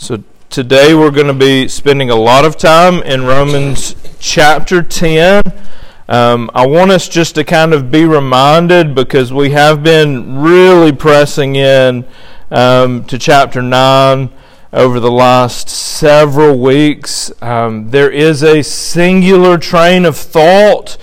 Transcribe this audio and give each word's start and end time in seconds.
So 0.00 0.24
today 0.48 0.94
we're 0.94 1.10
going 1.10 1.26
to 1.26 1.34
be 1.34 1.68
spending 1.68 2.08
a 2.08 2.16
lot 2.16 2.46
of 2.46 2.56
time 2.56 3.02
in 3.02 3.26
Romans 3.26 3.94
chapter 4.18 4.82
10. 4.82 5.42
Um, 6.08 6.50
I 6.54 6.66
want 6.66 6.90
us 6.90 7.06
just 7.06 7.34
to 7.34 7.44
kind 7.44 7.74
of 7.74 7.90
be 7.90 8.06
reminded 8.06 8.94
because 8.94 9.30
we 9.30 9.50
have 9.50 9.82
been 9.82 10.38
really 10.38 10.90
pressing 10.90 11.54
in 11.54 12.06
um, 12.50 13.04
to 13.04 13.18
chapter 13.18 13.60
9 13.60 14.30
over 14.72 15.00
the 15.00 15.12
last 15.12 15.68
several 15.68 16.58
weeks. 16.58 17.30
Um, 17.42 17.90
there 17.90 18.10
is 18.10 18.42
a 18.42 18.62
singular 18.62 19.58
train 19.58 20.06
of 20.06 20.16
thought 20.16 20.96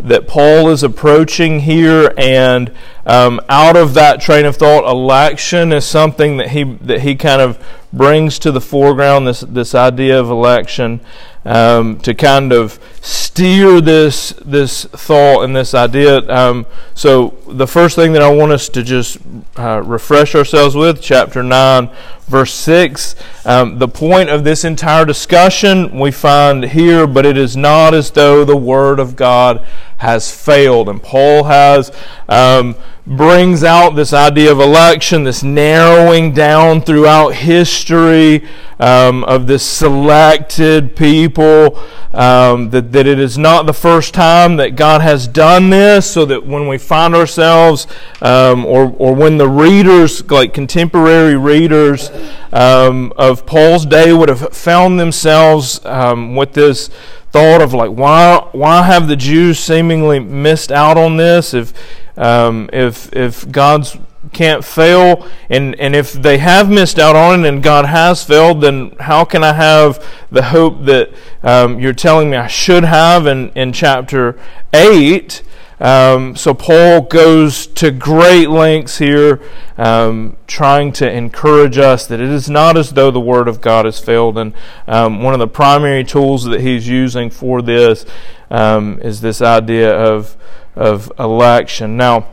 that 0.00 0.28
Paul 0.28 0.68
is 0.68 0.82
approaching 0.82 1.60
here, 1.60 2.12
and 2.18 2.70
um, 3.06 3.40
out 3.48 3.76
of 3.76 3.94
that 3.94 4.20
train 4.20 4.44
of 4.44 4.56
thought, 4.56 4.84
election 4.90 5.72
is 5.72 5.84
something 5.84 6.36
that 6.36 6.50
he 6.50 6.64
that 6.64 7.00
he 7.00 7.14
kind 7.14 7.40
of 7.40 7.58
brings 7.92 8.38
to 8.40 8.52
the 8.52 8.60
foreground. 8.60 9.26
This 9.26 9.40
this 9.40 9.74
idea 9.74 10.20
of 10.20 10.28
election 10.28 11.00
um, 11.44 11.98
to 12.00 12.12
kind 12.14 12.52
of 12.52 12.78
steer 13.00 13.80
this 13.80 14.34
this 14.44 14.84
thought 14.84 15.42
and 15.42 15.56
this 15.56 15.72
idea. 15.72 16.28
Um, 16.28 16.66
so 16.94 17.38
the 17.46 17.66
first 17.66 17.96
thing 17.96 18.12
that 18.12 18.22
I 18.22 18.30
want 18.30 18.52
us 18.52 18.68
to 18.70 18.82
just 18.82 19.18
uh, 19.56 19.82
refresh 19.82 20.34
ourselves 20.34 20.74
with, 20.74 21.00
chapter 21.00 21.42
nine, 21.42 21.88
verse 22.26 22.52
six. 22.52 23.14
Um, 23.44 23.78
the 23.78 23.88
point 23.88 24.28
of 24.28 24.42
this 24.42 24.64
entire 24.64 25.04
discussion 25.04 26.00
we 26.00 26.10
find 26.10 26.64
here, 26.64 27.06
but 27.06 27.24
it 27.24 27.38
is 27.38 27.56
not 27.56 27.94
as 27.94 28.10
though 28.10 28.44
the 28.44 28.56
word 28.56 28.98
of 28.98 29.14
God 29.14 29.64
has 29.98 30.30
failed, 30.30 30.88
and 30.88 31.02
Paul 31.02 31.44
has 31.44 31.90
um, 32.28 32.76
brings 33.06 33.62
out 33.62 33.90
this 33.90 34.12
idea 34.12 34.50
of 34.50 34.58
election, 34.58 35.22
this 35.22 35.42
narrowing 35.42 36.32
down 36.32 36.80
throughout 36.80 37.34
history 37.34 38.44
um, 38.80 39.22
of 39.24 39.46
this 39.46 39.62
selected 39.62 40.96
people. 40.96 41.78
Um, 42.12 42.70
that, 42.70 42.92
that 42.92 43.06
it 43.06 43.18
is 43.18 43.36
not 43.36 43.66
the 43.66 43.74
first 43.74 44.14
time 44.14 44.56
that 44.56 44.74
God 44.74 45.02
has 45.02 45.28
done 45.28 45.68
this, 45.68 46.10
so 46.10 46.24
that 46.24 46.46
when 46.46 46.66
we 46.66 46.78
find 46.78 47.14
ourselves, 47.14 47.86
um, 48.22 48.64
or, 48.64 48.90
or 48.96 49.14
when 49.14 49.36
the 49.36 49.48
readers, 49.48 50.28
like 50.30 50.54
contemporary 50.54 51.36
readers 51.36 52.10
um, 52.52 53.12
of 53.18 53.44
Paul's 53.44 53.84
day, 53.84 54.14
would 54.14 54.30
have 54.30 54.56
found 54.56 54.98
themselves 54.98 55.84
um, 55.84 56.34
with 56.34 56.54
this 56.54 56.88
thought 57.32 57.60
of 57.60 57.74
like, 57.74 57.90
why, 57.90 58.48
why 58.52 58.82
have 58.82 59.08
the 59.08 59.16
Jews 59.16 59.58
seemingly 59.58 60.18
missed 60.18 60.72
out 60.72 60.96
on 60.96 61.18
this? 61.18 61.52
If 61.52 61.74
um, 62.16 62.70
if 62.72 63.14
if 63.14 63.50
God's 63.50 63.96
can't 64.32 64.64
fail, 64.64 65.26
and, 65.48 65.78
and 65.78 65.94
if 65.94 66.12
they 66.12 66.38
have 66.38 66.68
missed 66.68 66.98
out 66.98 67.16
on 67.16 67.44
it 67.44 67.48
and 67.48 67.62
God 67.62 67.86
has 67.86 68.24
failed, 68.24 68.60
then 68.60 68.94
how 69.00 69.24
can 69.24 69.44
I 69.44 69.52
have 69.52 70.04
the 70.30 70.44
hope 70.44 70.84
that 70.84 71.10
um, 71.42 71.78
you're 71.78 71.92
telling 71.92 72.30
me 72.30 72.36
I 72.36 72.46
should 72.46 72.84
have 72.84 73.26
in, 73.26 73.50
in 73.50 73.72
chapter 73.72 74.38
8? 74.72 75.42
Um, 75.78 76.36
so 76.36 76.54
Paul 76.54 77.02
goes 77.02 77.66
to 77.66 77.90
great 77.90 78.48
lengths 78.48 78.96
here, 78.96 79.42
um, 79.76 80.38
trying 80.46 80.92
to 80.94 81.10
encourage 81.10 81.76
us 81.76 82.06
that 82.06 82.18
it 82.18 82.30
is 82.30 82.48
not 82.48 82.78
as 82.78 82.92
though 82.92 83.10
the 83.10 83.20
Word 83.20 83.46
of 83.46 83.60
God 83.60 83.84
has 83.84 84.00
failed. 84.00 84.38
And 84.38 84.54
um, 84.88 85.22
one 85.22 85.34
of 85.34 85.40
the 85.40 85.48
primary 85.48 86.02
tools 86.02 86.44
that 86.44 86.62
he's 86.62 86.88
using 86.88 87.28
for 87.28 87.60
this 87.60 88.06
um, 88.50 88.98
is 89.02 89.20
this 89.20 89.42
idea 89.42 89.94
of 89.94 90.36
of 90.76 91.10
election. 91.18 91.96
Now, 91.96 92.28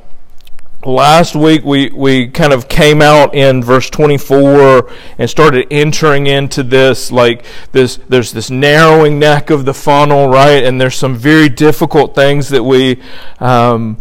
last 0.86 1.36
week 1.36 1.64
we, 1.64 1.90
we 1.92 2.28
kind 2.28 2.52
of 2.52 2.68
came 2.68 3.02
out 3.02 3.34
in 3.34 3.64
verse 3.64 3.90
24 3.90 4.92
and 5.18 5.30
started 5.30 5.66
entering 5.72 6.28
into 6.28 6.62
this 6.62 7.12
like 7.12 7.46
this 7.72 8.00
there's 8.10 8.34
this 8.34 8.50
narrowing 8.50 9.18
neck 9.18 9.50
of 9.50 9.64
the 9.64 9.74
funnel 9.74 10.28
right 10.28 10.64
and 10.64 10.82
there's 10.82 10.96
some 10.96 11.16
very 11.16 11.48
difficult 11.48 12.14
things 12.14 12.50
that 12.50 12.64
we 12.64 13.02
um, 13.40 13.98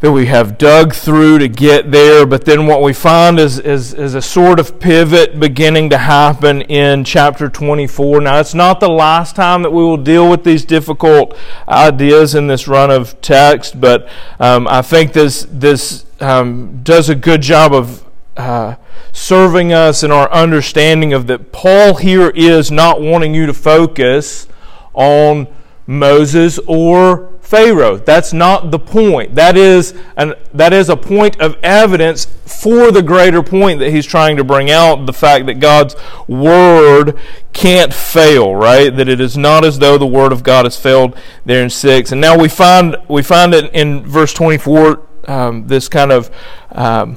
that 0.00 0.12
we 0.12 0.26
have 0.26 0.58
dug 0.58 0.94
through 0.94 1.38
to 1.38 1.48
get 1.48 1.90
there. 1.90 2.24
But 2.24 2.44
then 2.44 2.66
what 2.66 2.82
we 2.82 2.92
find 2.92 3.38
is, 3.38 3.58
is, 3.58 3.92
is, 3.94 4.14
a 4.14 4.22
sort 4.22 4.60
of 4.60 4.78
pivot 4.78 5.40
beginning 5.40 5.90
to 5.90 5.98
happen 5.98 6.62
in 6.62 7.02
chapter 7.02 7.48
24. 7.48 8.20
Now, 8.20 8.38
it's 8.38 8.54
not 8.54 8.78
the 8.78 8.88
last 8.88 9.34
time 9.34 9.62
that 9.62 9.70
we 9.70 9.82
will 9.82 9.96
deal 9.96 10.30
with 10.30 10.44
these 10.44 10.64
difficult 10.64 11.36
ideas 11.66 12.36
in 12.36 12.46
this 12.46 12.68
run 12.68 12.92
of 12.92 13.20
text, 13.20 13.80
but 13.80 14.08
um, 14.38 14.68
I 14.68 14.82
think 14.82 15.12
this, 15.12 15.46
this 15.50 16.06
um, 16.20 16.80
does 16.84 17.08
a 17.08 17.16
good 17.16 17.42
job 17.42 17.72
of 17.72 18.04
uh, 18.36 18.76
serving 19.12 19.72
us 19.72 20.04
in 20.04 20.12
our 20.12 20.30
understanding 20.30 21.12
of 21.12 21.26
that 21.26 21.50
Paul 21.50 21.96
here 21.96 22.30
is 22.30 22.70
not 22.70 23.00
wanting 23.00 23.34
you 23.34 23.46
to 23.46 23.54
focus 23.54 24.46
on 24.94 25.48
Moses 25.88 26.60
or 26.66 27.32
Pharaoh. 27.40 27.96
That's 27.96 28.34
not 28.34 28.70
the 28.70 28.78
point. 28.78 29.34
That 29.34 29.56
is, 29.56 29.94
an, 30.18 30.34
that 30.52 30.74
is 30.74 30.90
a 30.90 30.96
point 30.98 31.40
of 31.40 31.56
evidence 31.62 32.26
for 32.26 32.92
the 32.92 33.00
greater 33.00 33.42
point 33.42 33.80
that 33.80 33.90
he's 33.90 34.04
trying 34.04 34.36
to 34.36 34.44
bring 34.44 34.70
out 34.70 35.06
the 35.06 35.14
fact 35.14 35.46
that 35.46 35.54
God's 35.54 35.96
Word 36.28 37.18
can't 37.54 37.94
fail, 37.94 38.54
right? 38.54 38.94
That 38.94 39.08
it 39.08 39.18
is 39.18 39.38
not 39.38 39.64
as 39.64 39.78
though 39.78 39.96
the 39.96 40.06
Word 40.06 40.30
of 40.30 40.42
God 40.42 40.66
has 40.66 40.78
failed 40.78 41.18
there 41.46 41.62
in 41.62 41.70
6. 41.70 42.12
And 42.12 42.20
now 42.20 42.38
we 42.38 42.50
find, 42.50 42.98
we 43.08 43.22
find 43.22 43.54
it 43.54 43.72
in 43.72 44.04
verse 44.04 44.34
24, 44.34 45.06
um, 45.26 45.66
this 45.66 45.88
kind 45.88 46.12
of. 46.12 46.30
Um, 46.70 47.16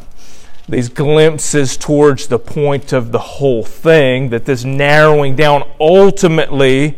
these 0.69 0.87
glimpses 0.87 1.75
towards 1.75 2.27
the 2.27 2.39
point 2.39 2.93
of 2.93 3.11
the 3.11 3.19
whole 3.19 3.63
thing, 3.63 4.29
that 4.29 4.45
this 4.45 4.63
narrowing 4.63 5.35
down 5.35 5.69
ultimately 5.81 6.97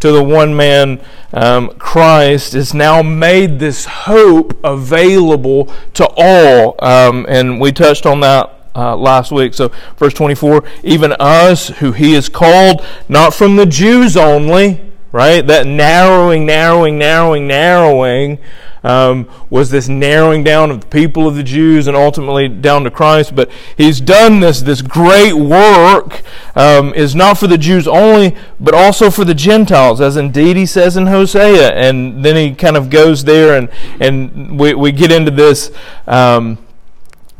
to 0.00 0.12
the 0.12 0.22
one 0.22 0.56
man 0.56 1.00
um, 1.32 1.70
Christ 1.78 2.54
is 2.54 2.74
now 2.74 3.02
made 3.02 3.58
this 3.58 3.84
hope 3.84 4.58
available 4.64 5.72
to 5.94 6.08
all. 6.16 6.74
Um, 6.84 7.26
and 7.28 7.60
we 7.60 7.72
touched 7.72 8.06
on 8.06 8.20
that 8.20 8.60
uh, 8.74 8.96
last 8.96 9.30
week. 9.30 9.54
So, 9.54 9.70
verse 9.96 10.14
24 10.14 10.64
even 10.82 11.12
us 11.12 11.68
who 11.68 11.92
he 11.92 12.14
is 12.14 12.28
called, 12.28 12.84
not 13.08 13.34
from 13.34 13.56
the 13.56 13.66
Jews 13.66 14.16
only, 14.16 14.80
right? 15.12 15.46
That 15.46 15.66
narrowing, 15.66 16.46
narrowing, 16.46 16.98
narrowing, 16.98 17.46
narrowing 17.46 18.38
um, 18.82 19.28
was 19.50 19.70
this 19.70 19.88
narrowing 19.88 20.44
down 20.44 20.70
of 20.70 20.80
the 20.80 20.86
people 20.86 21.28
of 21.28 21.36
the 21.36 21.42
Jews 21.42 21.86
and 21.86 21.96
ultimately 21.96 22.48
down 22.48 22.84
to 22.84 22.90
Christ. 22.90 23.34
But 23.34 23.50
he's 23.76 24.00
done 24.00 24.40
this, 24.40 24.60
this 24.60 24.82
great 24.82 25.34
work 25.34 26.22
um, 26.54 26.94
is 26.94 27.14
not 27.14 27.38
for 27.38 27.46
the 27.46 27.58
Jews 27.58 27.86
only, 27.86 28.36
but 28.58 28.74
also 28.74 29.10
for 29.10 29.24
the 29.24 29.34
Gentiles, 29.34 30.00
as 30.00 30.16
indeed 30.16 30.56
he 30.56 30.66
says 30.66 30.96
in 30.96 31.06
Hosea. 31.06 31.72
And 31.72 32.24
then 32.24 32.36
he 32.36 32.54
kind 32.54 32.76
of 32.76 32.90
goes 32.90 33.24
there 33.24 33.56
and, 33.56 33.68
and 34.00 34.58
we, 34.58 34.74
we 34.74 34.92
get 34.92 35.12
into 35.12 35.30
this. 35.30 35.70
Um, 36.06 36.58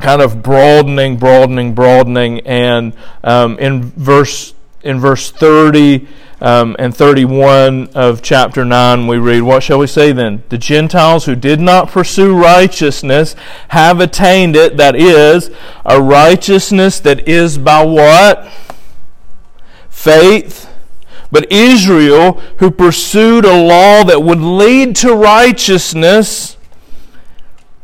kind 0.01 0.23
of 0.23 0.43
broadening, 0.43 1.19
broadening, 1.19 1.75
broadening, 1.75 2.41
and 2.47 2.95
um, 3.23 3.59
in 3.59 3.83
verse 3.83 4.55
in 4.83 4.99
verse 4.99 5.31
thirty, 5.31 6.09
um, 6.41 6.75
and 6.79 6.97
31 6.97 7.89
of 7.95 8.23
chapter 8.23 8.65
9, 8.65 9.07
we 9.07 9.19
read, 9.19 9.43
What 9.43 9.63
shall 9.63 9.79
we 9.79 9.87
say 9.87 10.13
then? 10.13 10.43
The 10.49 10.57
Gentiles 10.57 11.27
who 11.27 11.37
did 11.37 11.61
not 11.61 11.89
pursue 11.91 12.37
righteousness 12.37 13.37
have 13.69 14.01
attained 14.01 14.57
it, 14.57 14.79
that 14.79 14.97
is, 14.97 15.51
a 15.85 16.01
righteousness 16.01 16.99
that 17.01 17.29
is 17.29 17.59
by 17.59 17.85
what? 17.85 18.51
Faith. 19.91 20.69
But 21.31 21.53
Israel, 21.53 22.33
who 22.59 22.71
pursued 22.71 23.45
a 23.45 23.63
law 23.63 24.03
that 24.05 24.23
would 24.23 24.41
lead 24.41 24.97
to 24.97 25.15
righteousness, 25.15 26.57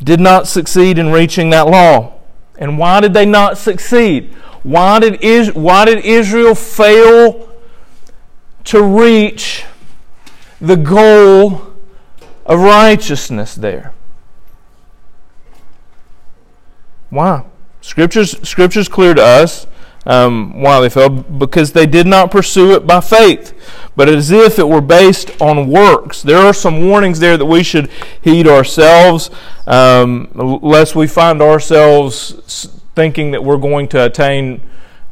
did 0.03 0.19
not 0.19 0.49
succeed 0.49 0.99
in 0.99 1.13
reaching 1.13 1.51
that 1.51 1.67
law. 1.67 2.15
And 2.59 2.79
why 2.79 3.01
did 3.01 3.13
they 3.13 3.27
not 3.27 3.59
succeed? 3.59 4.33
Why 4.63 4.99
did, 4.99 5.23
Is- 5.23 5.53
why 5.53 5.85
did 5.85 6.05
Israel 6.05 6.55
fail 6.55 7.53
to 8.67 8.83
reach 8.83 9.65
the 10.61 10.77
goal 10.77 11.73
of 12.45 12.61
righteousness 12.61 13.55
there. 13.55 13.93
Why? 17.11 17.45
Scripture's, 17.81 18.37
scripture's 18.47 18.89
clear 18.89 19.15
to 19.15 19.23
us 19.23 19.67
um, 20.07 20.61
why 20.61 20.81
they 20.81 20.89
fell 20.89 21.09
because 21.09 21.73
they 21.73 21.87
did 21.87 22.07
not 22.07 22.31
pursue 22.31 22.73
it 22.73 22.87
by 22.87 23.01
faith, 23.01 23.53
but 23.97 24.09
as 24.09 24.31
if 24.31 24.59
it 24.59 24.69
were 24.69 24.81
based 24.81 25.31
on 25.41 25.69
works. 25.69 26.23
There 26.23 26.39
are 26.39 26.53
some 26.53 26.87
warnings 26.87 27.19
there 27.19 27.37
that 27.37 27.47
we 27.47 27.63
should 27.63 27.91
heed 28.21 28.47
ourselves, 28.47 29.31
um, 29.67 30.31
lest 30.35 30.95
we 30.95 31.07
find 31.07 31.43
ourselves 31.43 32.77
thinking 32.95 33.33
that 33.33 33.45
we're 33.45 33.57
going 33.57 33.89
to 33.89 34.05
attain 34.05 34.61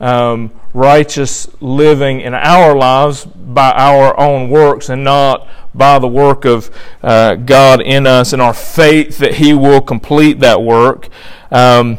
um, 0.01 0.53
righteous 0.75 1.49
living 1.63 2.21
in 2.21 2.35
our 2.35 2.77
lives 2.77 3.25
by 3.25 3.71
our 3.73 4.19
own 4.19 4.51
works 4.51 4.89
and 4.89 5.05
not 5.05 5.49
by 5.75 5.99
the 5.99 6.09
work 6.09 6.45
of 6.45 6.71
uh, 7.03 7.37
God 7.37 7.81
in 7.81 8.07
us 8.07 8.33
and 8.33 8.43
our 8.43 8.53
faith 8.53 9.19
that 9.19 9.35
He 9.35 9.55
will 9.55 9.81
complete 9.81 10.41
that 10.41 10.61
work. 10.61 11.09
Um, 11.51 11.99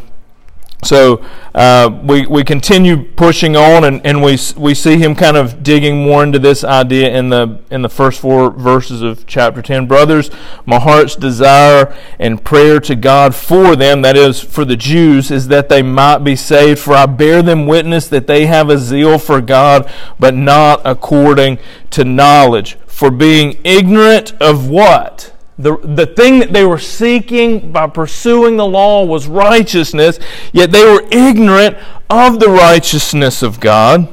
so 0.85 1.25
uh, 1.53 1.99
we, 2.03 2.25
we 2.27 2.43
continue 2.43 3.03
pushing 3.03 3.55
on, 3.55 3.83
and, 3.83 4.05
and 4.05 4.21
we, 4.21 4.37
we 4.57 4.73
see 4.73 4.97
him 4.97 5.15
kind 5.15 5.37
of 5.37 5.63
digging 5.63 6.03
more 6.03 6.23
into 6.23 6.37
this 6.37 6.63
idea 6.63 7.09
in 7.09 7.29
the, 7.29 7.59
in 7.71 7.81
the 7.81 7.89
first 7.89 8.19
four 8.19 8.51
verses 8.51 9.01
of 9.01 9.25
chapter 9.25 9.61
10. 9.61 9.87
Brothers, 9.87 10.29
my 10.65 10.79
heart's 10.79 11.15
desire 11.15 11.95
and 12.19 12.43
prayer 12.43 12.79
to 12.81 12.95
God 12.95 13.33
for 13.33 13.75
them, 13.75 14.01
that 14.03 14.15
is, 14.15 14.39
for 14.41 14.65
the 14.65 14.75
Jews, 14.75 15.31
is 15.31 15.47
that 15.47 15.69
they 15.69 15.81
might 15.81 16.19
be 16.19 16.35
saved. 16.35 16.79
For 16.79 16.93
I 16.93 17.05
bear 17.05 17.41
them 17.41 17.67
witness 17.67 18.07
that 18.09 18.27
they 18.27 18.45
have 18.45 18.69
a 18.69 18.77
zeal 18.77 19.17
for 19.17 19.41
God, 19.41 19.91
but 20.19 20.35
not 20.35 20.81
according 20.85 21.59
to 21.91 22.03
knowledge. 22.03 22.77
For 22.85 23.11
being 23.11 23.59
ignorant 23.63 24.33
of 24.41 24.69
what? 24.69 25.34
The, 25.57 25.77
the 25.77 26.05
thing 26.05 26.39
that 26.39 26.51
they 26.51 26.65
were 26.65 26.79
seeking 26.79 27.71
by 27.71 27.87
pursuing 27.87 28.57
the 28.57 28.65
law 28.65 29.05
was 29.05 29.27
righteousness, 29.27 30.19
yet 30.51 30.71
they 30.71 30.83
were 30.83 31.07
ignorant 31.11 31.77
of 32.09 32.39
the 32.39 32.49
righteousness 32.49 33.41
of 33.41 33.59
God. 33.59 34.09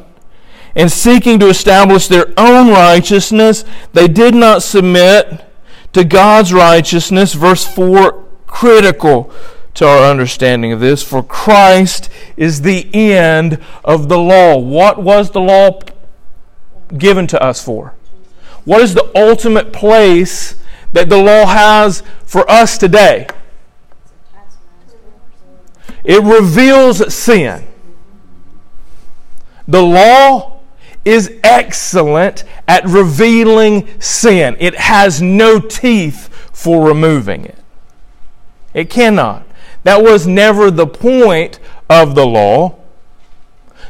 And 0.76 0.90
seeking 0.90 1.38
to 1.40 1.48
establish 1.48 2.06
their 2.06 2.32
own 2.36 2.68
righteousness, 2.70 3.64
they 3.92 4.08
did 4.08 4.34
not 4.34 4.62
submit 4.62 5.44
to 5.92 6.04
God's 6.04 6.52
righteousness. 6.52 7.34
Verse 7.34 7.66
4 7.66 8.24
critical 8.46 9.32
to 9.74 9.86
our 9.86 10.10
understanding 10.10 10.72
of 10.72 10.80
this. 10.80 11.02
For 11.02 11.22
Christ 11.22 12.08
is 12.36 12.62
the 12.62 12.88
end 12.94 13.58
of 13.84 14.08
the 14.08 14.18
law. 14.18 14.58
What 14.58 15.02
was 15.02 15.30
the 15.30 15.40
law 15.40 15.80
given 16.96 17.26
to 17.28 17.42
us 17.42 17.62
for? 17.64 17.94
What 18.64 18.80
is 18.80 18.94
the 18.94 19.10
ultimate 19.14 19.72
place 19.72 20.54
that 20.92 21.08
the 21.08 21.18
law 21.18 21.46
has 21.46 22.02
for 22.24 22.48
us 22.50 22.78
today. 22.78 23.26
It 26.04 26.22
reveals 26.22 27.14
sin. 27.14 27.66
The 29.68 29.82
law 29.82 30.60
is 31.04 31.32
excellent 31.42 32.44
at 32.66 32.84
revealing 32.84 33.88
sin. 34.00 34.56
It 34.60 34.74
has 34.74 35.22
no 35.22 35.58
teeth 35.60 36.28
for 36.52 36.86
removing 36.86 37.44
it. 37.44 37.58
It 38.74 38.90
cannot. 38.90 39.46
That 39.84 40.02
was 40.02 40.26
never 40.26 40.70
the 40.70 40.86
point 40.86 41.58
of 41.88 42.14
the 42.14 42.26
law. 42.26 42.76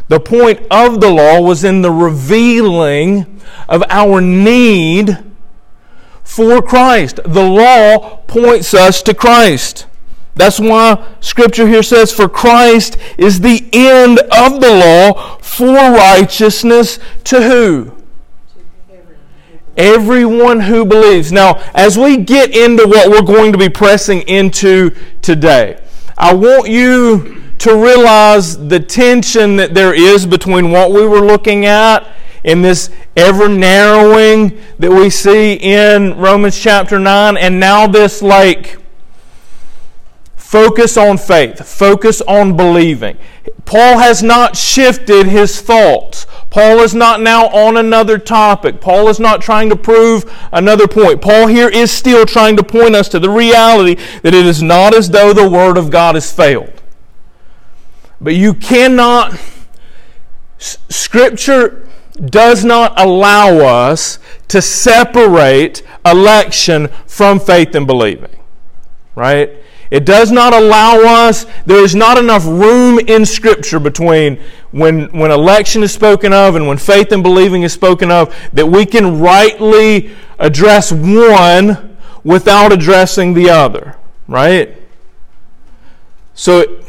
The 0.09 0.21
point 0.21 0.61
of 0.71 1.01
the 1.01 1.11
law 1.11 1.41
was 1.41 1.65
in 1.65 1.83
the 1.83 1.91
revealing 1.91 3.41
of 3.69 3.83
our 3.89 4.21
need 4.21 5.19
for 6.25 6.63
Christ. 6.63 7.21
The 7.25 7.45
law 7.45 8.17
points 8.27 8.75
us 8.75 9.03
to 9.03 9.15
Christ. 9.15 9.87
That's 10.35 10.59
why 10.59 11.07
Scripture 11.21 11.67
here 11.67 11.83
says, 11.83 12.13
For 12.13 12.29
Christ 12.29 12.97
is 13.19 13.41
the 13.41 13.69
end 13.73 14.19
of 14.19 14.61
the 14.61 14.71
law 14.71 15.37
for 15.39 15.75
righteousness 15.75 16.99
to 17.25 17.43
who? 17.43 17.93
Everyone 19.77 20.61
who 20.61 20.85
believes. 20.85 21.33
Now, 21.33 21.63
as 21.75 21.99
we 21.99 22.19
get 22.19 22.55
into 22.57 22.87
what 22.87 23.11
we're 23.11 23.23
going 23.23 23.53
to 23.53 23.59
be 23.59 23.69
pressing 23.69 24.23
into 24.23 24.95
today, 25.23 25.83
I 26.17 26.35
want 26.35 26.69
you 26.69 27.43
to 27.59 27.77
realize 27.77 28.69
the 28.69 28.81
tension 28.81 29.57
that 29.57 29.75
there 29.75 29.95
is 29.95 30.27
between 30.27 30.71
what 30.71 30.93
we 30.93 31.07
were 31.07 31.21
looking 31.21 31.65
at 31.65 32.07
in 32.45 32.63
this 32.63 32.91
ever 33.17 33.49
narrowing 33.49 34.61
that 34.79 34.91
we 34.91 35.11
see 35.11 35.55
in 35.55 36.17
Romans 36.19 36.59
chapter 36.59 36.99
9, 36.99 37.37
and 37.37 37.61
now 37.61 37.87
this 37.87 38.23
like 38.23 38.79
focus 40.37 40.97
on 40.97 41.17
faith, 41.17 41.67
focus 41.67 42.21
on 42.23 42.57
believing. 42.57 43.17
Paul 43.65 43.99
has 43.99 44.23
not 44.23 44.57
shifted 44.57 45.27
his 45.27 45.61
thoughts. 45.63 46.27
Paul 46.51 46.81
is 46.81 46.95
not 46.95 47.23
now 47.23 47.47
on 47.49 47.79
another 47.79 48.19
topic. 48.19 48.79
Paul 48.81 49.09
is 49.09 49.19
not 49.19 49.41
trying 49.41 49.71
to 49.71 49.77
prove 49.77 50.31
another 50.53 50.87
point. 50.87 51.23
Paul 51.23 51.47
here 51.47 51.71
is 51.71 51.91
still 51.91 52.27
trying 52.27 52.59
to 52.59 52.63
point 52.63 52.95
us 52.95 53.09
to 53.09 53.19
the 53.19 53.31
reality 53.31 53.95
that 54.23 54.35
it 54.35 54.45
is 54.45 54.63
not 54.63 54.95
as 54.95 55.09
though 55.09 55.33
the 55.33 55.49
Word 55.49 55.79
of 55.79 55.91
God 55.91 56.17
has 56.17 56.31
failed. 56.31 56.83
But 58.21 58.35
you 58.35 58.53
cannot, 58.53 59.41
Scripture 60.59 61.89
does 62.27 62.65
not 62.65 62.99
allow 63.01 63.59
us 63.59 64.19
to 64.49 64.61
separate 64.61 65.83
election 66.05 66.89
from 67.07 67.41
faith 67.41 67.75
and 67.75 67.87
believing. 67.87 68.37
Right? 69.15 69.51
It 69.91 70.07
does 70.07 70.33
not 70.33 70.55
allow 70.55 71.27
us, 71.29 71.45
there 71.67 71.85
is 71.85 71.95
not 71.95 72.17
enough 72.17 72.47
room 72.47 72.99
in 72.99 73.27
Scripture 73.27 73.79
between 73.79 74.41
when, 74.71 75.07
when 75.13 75.31
election 75.31 75.83
is 75.83 75.93
spoken 75.93 76.33
of 76.33 76.57
and 76.57 76.67
when 76.67 76.79
faith 76.79 77.13
and 77.13 77.23
believing 77.23 77.63
is 77.63 77.75
spoken 77.75 78.11
of 78.11 78.35
that 78.55 78.67
we 78.67 78.87
can 78.87 79.21
rightly 79.21 80.11
address 80.39 80.93
one 80.93 81.99
without 82.25 82.73
addressing 82.73 83.35
the 83.35 83.51
other. 83.51 83.97
Right? 84.27 84.79
So, 86.33 86.83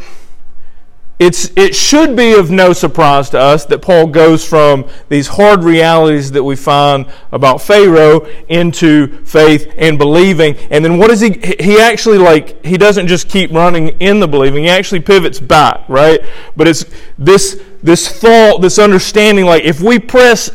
it's, 1.23 1.51
it 1.55 1.73
should 1.73 2.17
be 2.17 2.33
of 2.33 2.51
no 2.51 2.73
surprise 2.73 3.29
to 3.29 3.39
us 3.39 3.63
that 3.67 3.81
Paul 3.81 4.07
goes 4.07 4.45
from 4.45 4.89
these 5.07 5.27
hard 5.27 5.63
realities 5.63 6.31
that 6.31 6.43
we 6.43 6.57
find 6.57 7.05
about 7.31 7.61
Pharaoh 7.61 8.25
into 8.49 9.23
faith 9.23 9.73
and 9.77 9.97
believing. 9.97 10.57
And 10.69 10.83
then 10.83 10.97
what 10.97 11.07
does 11.07 11.21
he, 11.21 11.39
he 11.61 11.79
actually 11.79 12.17
like, 12.17 12.65
he 12.65 12.77
doesn't 12.77 13.07
just 13.07 13.29
keep 13.29 13.51
running 13.51 13.89
in 14.01 14.19
the 14.19 14.27
believing, 14.27 14.65
he 14.65 14.69
actually 14.69 14.99
pivots 14.99 15.39
back, 15.39 15.87
right? 15.87 16.19
But 16.57 16.67
it's 16.67 16.85
this, 17.17 17.63
this 17.81 18.09
thought, 18.09 18.61
this 18.61 18.77
understanding, 18.77 19.45
like 19.45 19.63
if 19.63 19.79
we 19.79 19.99
press, 19.99 20.51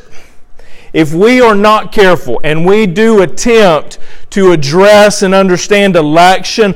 if 0.93 1.15
we 1.15 1.41
are 1.41 1.55
not 1.55 1.93
careful 1.93 2.43
and 2.44 2.67
we 2.67 2.87
do 2.87 3.23
attempt 3.23 3.99
to 4.31 4.53
address 4.53 5.23
and 5.23 5.35
understand 5.35 5.97
election, 5.97 6.75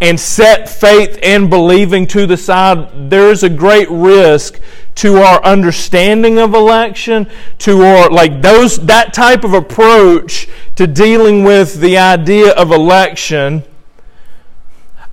and 0.00 0.20
set 0.20 0.68
faith 0.68 1.18
and 1.22 1.48
believing 1.48 2.06
to 2.08 2.26
the 2.26 2.36
side, 2.36 3.10
there 3.10 3.30
is 3.30 3.42
a 3.42 3.48
great 3.48 3.90
risk 3.90 4.60
to 4.96 5.16
our 5.16 5.42
understanding 5.42 6.38
of 6.38 6.54
election, 6.54 7.26
to 7.58 7.82
our 7.82 8.10
like 8.10 8.42
those 8.42 8.76
that 8.86 9.14
type 9.14 9.44
of 9.44 9.54
approach 9.54 10.48
to 10.74 10.86
dealing 10.86 11.44
with 11.44 11.80
the 11.80 11.96
idea 11.96 12.52
of 12.52 12.72
election. 12.72 13.62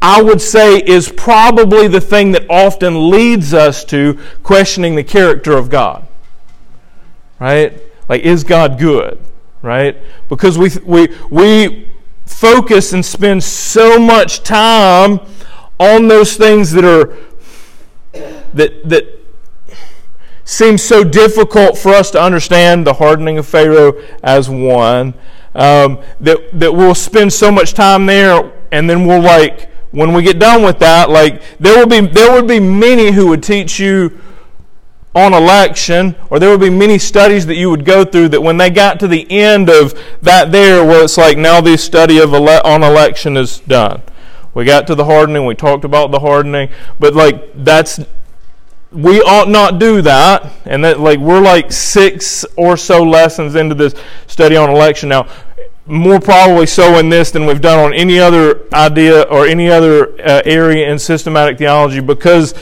I 0.02 0.22
would 0.22 0.42
say 0.42 0.80
is 0.80 1.10
probably 1.10 1.88
the 1.88 2.02
thing 2.02 2.34
that 2.34 2.46
often 2.50 3.10
leads 3.10 3.54
us 3.54 3.86
to 3.86 4.20
questioning 4.44 4.96
the 4.96 5.04
character 5.04 5.54
of 5.54 5.70
God. 5.70 6.06
Right? 7.40 7.82
Like, 8.10 8.24
is 8.24 8.44
God 8.44 8.78
good? 8.78 9.18
Right? 9.62 9.98
Because 10.28 10.58
we, 10.58 10.72
we, 10.86 11.08
we 11.30 11.93
focus 12.26 12.94
and 12.94 13.06
spend 13.06 13.44
so 13.44 14.00
much 14.00 14.44
time 14.44 15.20
on 15.80 16.08
those 16.08 16.36
things 16.36 16.72
that 16.72 16.86
are 16.86 17.16
that 18.54 18.88
that 18.88 19.20
seem 20.46 20.78
so 20.78 21.04
difficult 21.04 21.78
for 21.78 21.90
us 21.94 22.12
to 22.12 22.22
understand 22.22 22.86
the 22.86 22.94
hardening 22.94 23.38
of 23.38 23.48
Pharaoh 23.48 23.94
as 24.22 24.50
one 24.50 25.14
um, 25.56 26.02
that 26.20 26.38
that 26.54 26.74
we'll 26.74 26.96
spend 26.96 27.32
so 27.32 27.52
much 27.52 27.74
time 27.74 28.06
there 28.06 28.52
and 28.72 28.90
then 28.90 29.06
we'll 29.06 29.22
like 29.22 29.70
when 29.92 30.14
we 30.14 30.24
get 30.24 30.40
done 30.40 30.64
with 30.64 30.80
that 30.80 31.10
like 31.10 31.42
there 31.60 31.78
will 31.78 31.88
be 31.88 32.06
there 32.08 32.32
would 32.34 32.48
be 32.48 32.60
many 32.60 33.12
who 33.12 33.28
would 33.28 33.44
teach 33.44 33.80
you 33.80 34.20
on 35.16 35.34
election, 35.34 36.16
or 36.30 36.40
there 36.40 36.50
would 36.50 36.60
be 36.60 36.70
many 36.70 36.98
studies 36.98 37.46
that 37.46 37.56
you 37.56 37.70
would 37.70 37.86
go 37.86 38.04
through 38.04 38.30
that 38.30 38.42
when 38.42 38.58
they 38.58 38.70
got 38.70 39.00
to 39.00 39.08
the 39.08 39.30
end 39.32 39.70
of 39.70 39.94
that 40.22 40.52
there, 40.52 40.84
where 40.84 41.04
it's 41.04 41.18
like 41.18 41.38
now 41.38 41.62
the 41.62 41.78
study 41.78 42.20
of 42.20 42.34
ele- 42.34 42.66
on 42.66 42.84
election 42.84 43.38
is 43.38 43.60
done. 43.62 44.02
We 44.54 44.66
got 44.66 44.88
to 44.88 44.96
the 44.96 45.06
hardening, 45.06 45.46
we 45.46 45.56
talked 45.56 45.86
about 45.86 46.12
the 46.12 46.20
hardening, 46.20 46.70
but 47.00 47.14
like 47.14 47.64
that's 47.64 48.00
we 48.92 49.22
ought 49.22 49.50
not 49.50 49.80
do 49.80 50.02
that, 50.04 50.52
and 50.66 50.84
that 50.84 51.00
like 51.00 51.20
we're 51.20 51.42
like 51.42 51.72
six 51.72 52.46
or 52.56 52.78
so 52.78 53.04
lessons 53.04 53.56
into 53.56 53.76
this 53.76 53.96
study 54.28 54.56
on 54.56 54.70
election 54.70 55.10
now. 55.10 55.28
More 55.86 56.20
probably 56.20 56.66
so 56.66 56.98
in 56.98 57.10
this 57.10 57.32
than 57.32 57.46
we've 57.46 57.60
done 57.60 57.78
on 57.78 57.94
any 57.94 58.18
other 58.18 58.62
idea 58.74 59.24
or 59.24 59.46
any 59.46 59.70
other 59.70 60.14
uh, 60.22 60.42
area 60.46 60.90
in 60.90 60.98
systematic 60.98 61.58
theology 61.58 62.00
because 62.00 62.54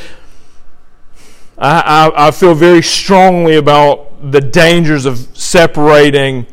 I, 1.62 2.10
I, 2.16 2.28
I 2.28 2.32
feel 2.32 2.56
very 2.56 2.82
strongly 2.82 3.56
about 3.56 4.32
the 4.32 4.42
dangers 4.42 5.06
of 5.06 5.38
separating 5.38 6.48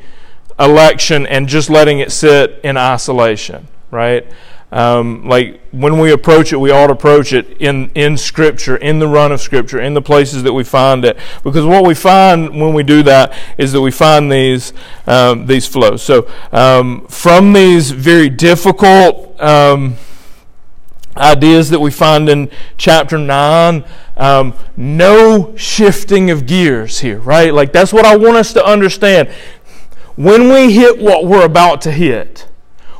election 0.60 1.26
and 1.26 1.48
just 1.48 1.70
letting 1.70 2.00
it 2.00 2.12
sit 2.12 2.60
in 2.62 2.76
isolation, 2.76 3.68
right? 3.90 4.26
Um, 4.70 5.26
like 5.26 5.62
when 5.70 5.98
we 5.98 6.12
approach 6.12 6.52
it, 6.52 6.58
we 6.58 6.70
ought 6.70 6.88
to 6.88 6.92
approach 6.92 7.32
it 7.32 7.56
in, 7.58 7.90
in 7.94 8.18
Scripture, 8.18 8.76
in 8.76 8.98
the 8.98 9.08
run 9.08 9.32
of 9.32 9.40
Scripture, 9.40 9.80
in 9.80 9.94
the 9.94 10.02
places 10.02 10.42
that 10.42 10.52
we 10.52 10.62
find 10.62 11.06
it. 11.06 11.16
Because 11.42 11.64
what 11.64 11.86
we 11.86 11.94
find 11.94 12.60
when 12.60 12.74
we 12.74 12.82
do 12.82 13.02
that 13.04 13.32
is 13.56 13.72
that 13.72 13.80
we 13.80 13.90
find 13.90 14.30
these 14.30 14.74
um, 15.06 15.46
these 15.46 15.66
flows. 15.66 16.02
So 16.02 16.30
um, 16.52 17.06
from 17.06 17.54
these 17.54 17.92
very 17.92 18.28
difficult 18.28 19.40
um, 19.40 19.96
ideas 21.18 21.70
that 21.70 21.80
we 21.80 21.90
find 21.90 22.28
in 22.28 22.50
chapter 22.76 23.18
9. 23.18 23.84
Um, 24.18 24.54
no 24.76 25.56
shifting 25.56 26.30
of 26.30 26.46
gears 26.46 27.00
here, 27.00 27.20
right? 27.20 27.54
Like, 27.54 27.72
that's 27.72 27.92
what 27.92 28.04
I 28.04 28.16
want 28.16 28.36
us 28.36 28.52
to 28.52 28.64
understand. 28.64 29.28
When 30.16 30.52
we 30.52 30.72
hit 30.72 31.00
what 31.00 31.24
we're 31.24 31.44
about 31.44 31.80
to 31.82 31.92
hit, 31.92 32.48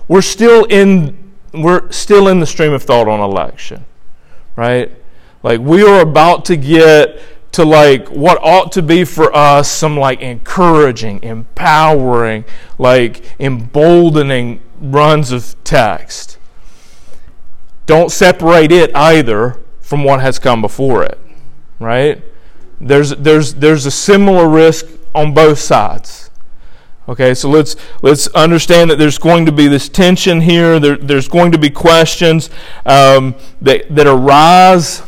we're 0.09 0.23
still 0.23 0.65
in 0.65 1.33
we're 1.53 1.91
still 1.93 2.29
in 2.29 2.41
the 2.41 2.47
stream 2.47 2.73
of 2.73 2.83
thought 2.83 3.09
on 3.09 3.21
election 3.21 3.85
right 4.57 4.91
like 5.43 5.61
we 5.61 5.83
are 5.83 6.01
about 6.01 6.45
to 6.45 6.57
get 6.57 7.21
to 7.53 7.65
like 7.65 8.09
what 8.09 8.39
ought 8.43 8.73
to 8.73 8.83
be 8.83 9.05
for 9.05 9.35
us 9.35 9.71
some 9.71 9.97
like 9.97 10.21
encouraging 10.21 11.23
empowering 11.23 12.45
like 12.79 13.23
emboldening 13.41 14.61
runs 14.81 15.31
of 15.31 15.55
text 15.65 16.39
don't 17.87 18.11
separate 18.11 18.73
it 18.73 18.95
either 18.95 19.59
from 19.89 20.05
what 20.05 20.21
has 20.21 20.39
come 20.39 20.61
before 20.61 21.03
it. 21.03 21.19
Right? 21.81 22.23
There's, 22.79 23.09
there's, 23.17 23.55
there's 23.55 23.87
a 23.87 23.91
similar 23.91 24.47
risk 24.47 24.85
on 25.15 25.33
both 25.33 25.59
sides. 25.59 26.29
Okay, 27.09 27.33
so 27.33 27.49
let's 27.49 27.75
let's 28.03 28.27
understand 28.29 28.91
that 28.91 28.97
there's 28.99 29.17
going 29.17 29.47
to 29.47 29.53
be 29.53 29.67
this 29.67 29.89
tension 29.89 30.43
here. 30.43 30.79
There, 30.79 30.99
there's 30.99 31.27
going 31.27 31.53
to 31.53 31.59
be 31.59 31.71
questions 31.71 32.51
um, 32.85 33.35
that 33.63 33.95
that 33.97 34.07
arise. 34.07 35.03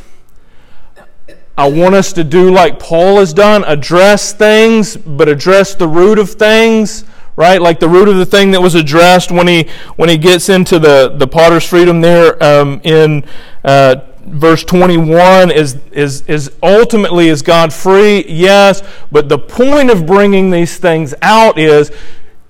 I 1.59 1.69
want 1.69 1.95
us 1.95 2.15
to 2.15 2.25
do 2.25 2.51
like 2.51 2.79
Paul 2.79 3.19
has 3.19 3.35
done: 3.35 3.65
address 3.65 4.33
things, 4.33 4.97
but 4.97 5.29
address 5.29 5.75
the 5.75 5.89
root 5.89 6.19
of 6.19 6.31
things 6.31 7.05
right? 7.37 7.63
Like 7.63 7.81
the 7.81 7.89
root 7.89 8.07
of 8.07 8.17
the 8.17 8.27
thing 8.27 8.51
that 8.51 8.61
was 8.61 8.75
addressed 8.75 9.31
when 9.31 9.47
he 9.47 9.69
when 9.97 10.11
he 10.11 10.19
gets 10.19 10.51
into 10.51 10.79
the 10.79 11.15
the 11.17 11.27
potter's 11.27 11.65
freedom 11.67 12.03
there 12.03 12.43
um, 12.43 12.83
in 12.85 13.25
uh, 13.65 13.97
verse 14.27 14.65
21 14.65 15.51
is 15.51 15.77
is 15.93 16.23
is 16.23 16.53
ultimately 16.63 17.29
is 17.29 17.43
God 17.43 17.73
free? 17.73 18.25
Yes, 18.27 18.83
but 19.11 19.29
the 19.29 19.39
point 19.39 19.91
of 19.91 20.07
bringing 20.07 20.51
these 20.51 20.77
things 20.79 21.15
out 21.23 21.59
is 21.59 21.91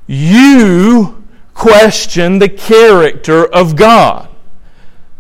you 0.07 1.25
question 1.55 2.39
the 2.39 2.49
character 2.49 3.47
of 3.47 3.77
God. 3.77 4.29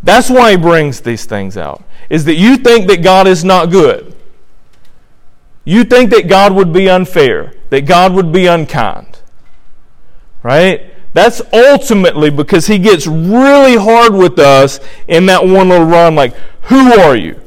That's 0.02 0.30
why 0.30 0.52
he 0.52 0.56
brings 0.56 1.00
these 1.00 1.26
things 1.26 1.56
out. 1.56 1.82
Is 2.08 2.24
that 2.24 2.36
you 2.36 2.56
think 2.56 2.88
that 2.88 3.02
God 3.02 3.26
is 3.26 3.44
not 3.44 3.70
good. 3.70 4.14
You 5.64 5.84
think 5.84 6.10
that 6.10 6.28
God 6.28 6.54
would 6.54 6.72
be 6.72 6.88
unfair, 6.88 7.52
that 7.68 7.82
God 7.82 8.14
would 8.14 8.32
be 8.32 8.46
unkind 8.46 9.10
right? 10.42 10.89
That's 11.12 11.42
ultimately 11.52 12.30
because 12.30 12.66
he 12.66 12.78
gets 12.78 13.06
really 13.06 13.76
hard 13.76 14.14
with 14.14 14.38
us 14.38 14.80
in 15.08 15.26
that 15.26 15.44
one 15.44 15.68
little 15.68 15.86
run 15.86 16.14
like, 16.14 16.34
who 16.62 16.92
are 17.00 17.16
you? 17.16 17.40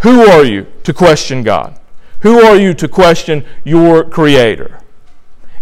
Who 0.00 0.22
are 0.22 0.44
you 0.44 0.66
to 0.84 0.92
question 0.92 1.42
God? 1.42 1.78
Who 2.20 2.40
are 2.40 2.56
you 2.56 2.74
to 2.74 2.88
question 2.88 3.44
your 3.64 4.04
Creator? 4.04 4.80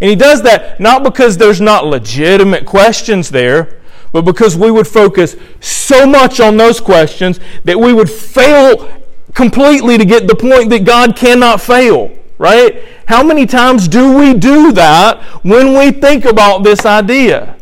And 0.00 0.10
he 0.10 0.16
does 0.16 0.42
that 0.42 0.80
not 0.80 1.02
because 1.02 1.36
there's 1.36 1.60
not 1.60 1.86
legitimate 1.86 2.66
questions 2.66 3.30
there, 3.30 3.80
but 4.12 4.22
because 4.22 4.56
we 4.56 4.70
would 4.70 4.86
focus 4.86 5.36
so 5.60 6.06
much 6.06 6.40
on 6.40 6.56
those 6.56 6.80
questions 6.80 7.40
that 7.64 7.78
we 7.78 7.92
would 7.92 8.10
fail 8.10 8.88
completely 9.34 9.98
to 9.98 10.04
get 10.04 10.26
the 10.26 10.34
point 10.34 10.70
that 10.70 10.84
God 10.84 11.14
cannot 11.16 11.60
fail, 11.60 12.16
right? 12.38 12.82
How 13.06 13.22
many 13.22 13.46
times 13.46 13.88
do 13.88 14.16
we 14.16 14.34
do 14.34 14.72
that 14.72 15.22
when 15.42 15.76
we 15.76 15.90
think 15.90 16.24
about 16.24 16.62
this 16.62 16.86
idea? 16.86 17.56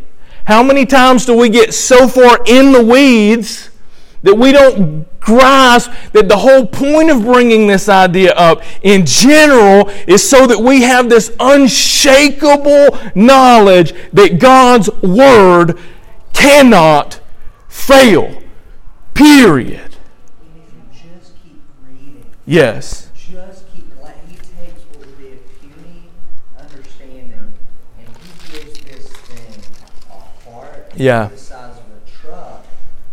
How 0.45 0.63
many 0.63 0.87
times 0.87 1.27
do 1.27 1.37
we 1.37 1.49
get 1.49 1.75
so 1.75 2.07
far 2.07 2.39
in 2.47 2.73
the 2.73 2.85
weeds 2.85 3.71
that 4.23 4.37
we 4.37 4.53
don't 4.53 5.07
grasp 5.21 5.91
that 6.13 6.29
the 6.29 6.37
whole 6.37 6.65
point 6.65 7.11
of 7.11 7.23
bringing 7.23 7.67
this 7.67 7.89
idea 7.89 8.33
up 8.35 8.63
in 8.83 9.05
general 9.05 9.89
is 10.07 10.29
so 10.29 10.47
that 10.47 10.59
we 10.59 10.83
have 10.83 11.09
this 11.09 11.35
unshakable 11.41 12.97
knowledge 13.17 13.93
that 14.13 14.39
God's 14.39 14.89
Word 15.03 15.79
cannot 16.33 17.21
fail. 17.69 18.41
Period. 19.15 19.97
Yes. 22.45 23.11
Yeah. 30.97 31.27
the 31.29 31.37
size 31.37 31.77
of 31.77 31.85
a 31.85 32.27
truck, 32.27 32.65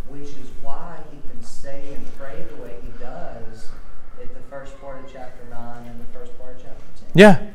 which 0.08 0.28
is 0.30 0.48
why 0.62 0.96
he 1.12 1.18
can 1.28 1.42
say 1.42 1.94
and 1.94 2.18
pray 2.18 2.44
the 2.48 2.62
way 2.62 2.74
he 2.82 2.88
does 3.02 3.68
at 4.20 4.34
the 4.34 4.40
first 4.50 4.80
part 4.80 5.04
of 5.04 5.12
chapter 5.12 5.44
9 5.50 5.86
and 5.86 6.00
the 6.00 6.18
first 6.18 6.38
part 6.38 6.56
of 6.56 6.62
chapter 6.62 6.82
10. 6.98 7.08
Yeah. 7.14 7.46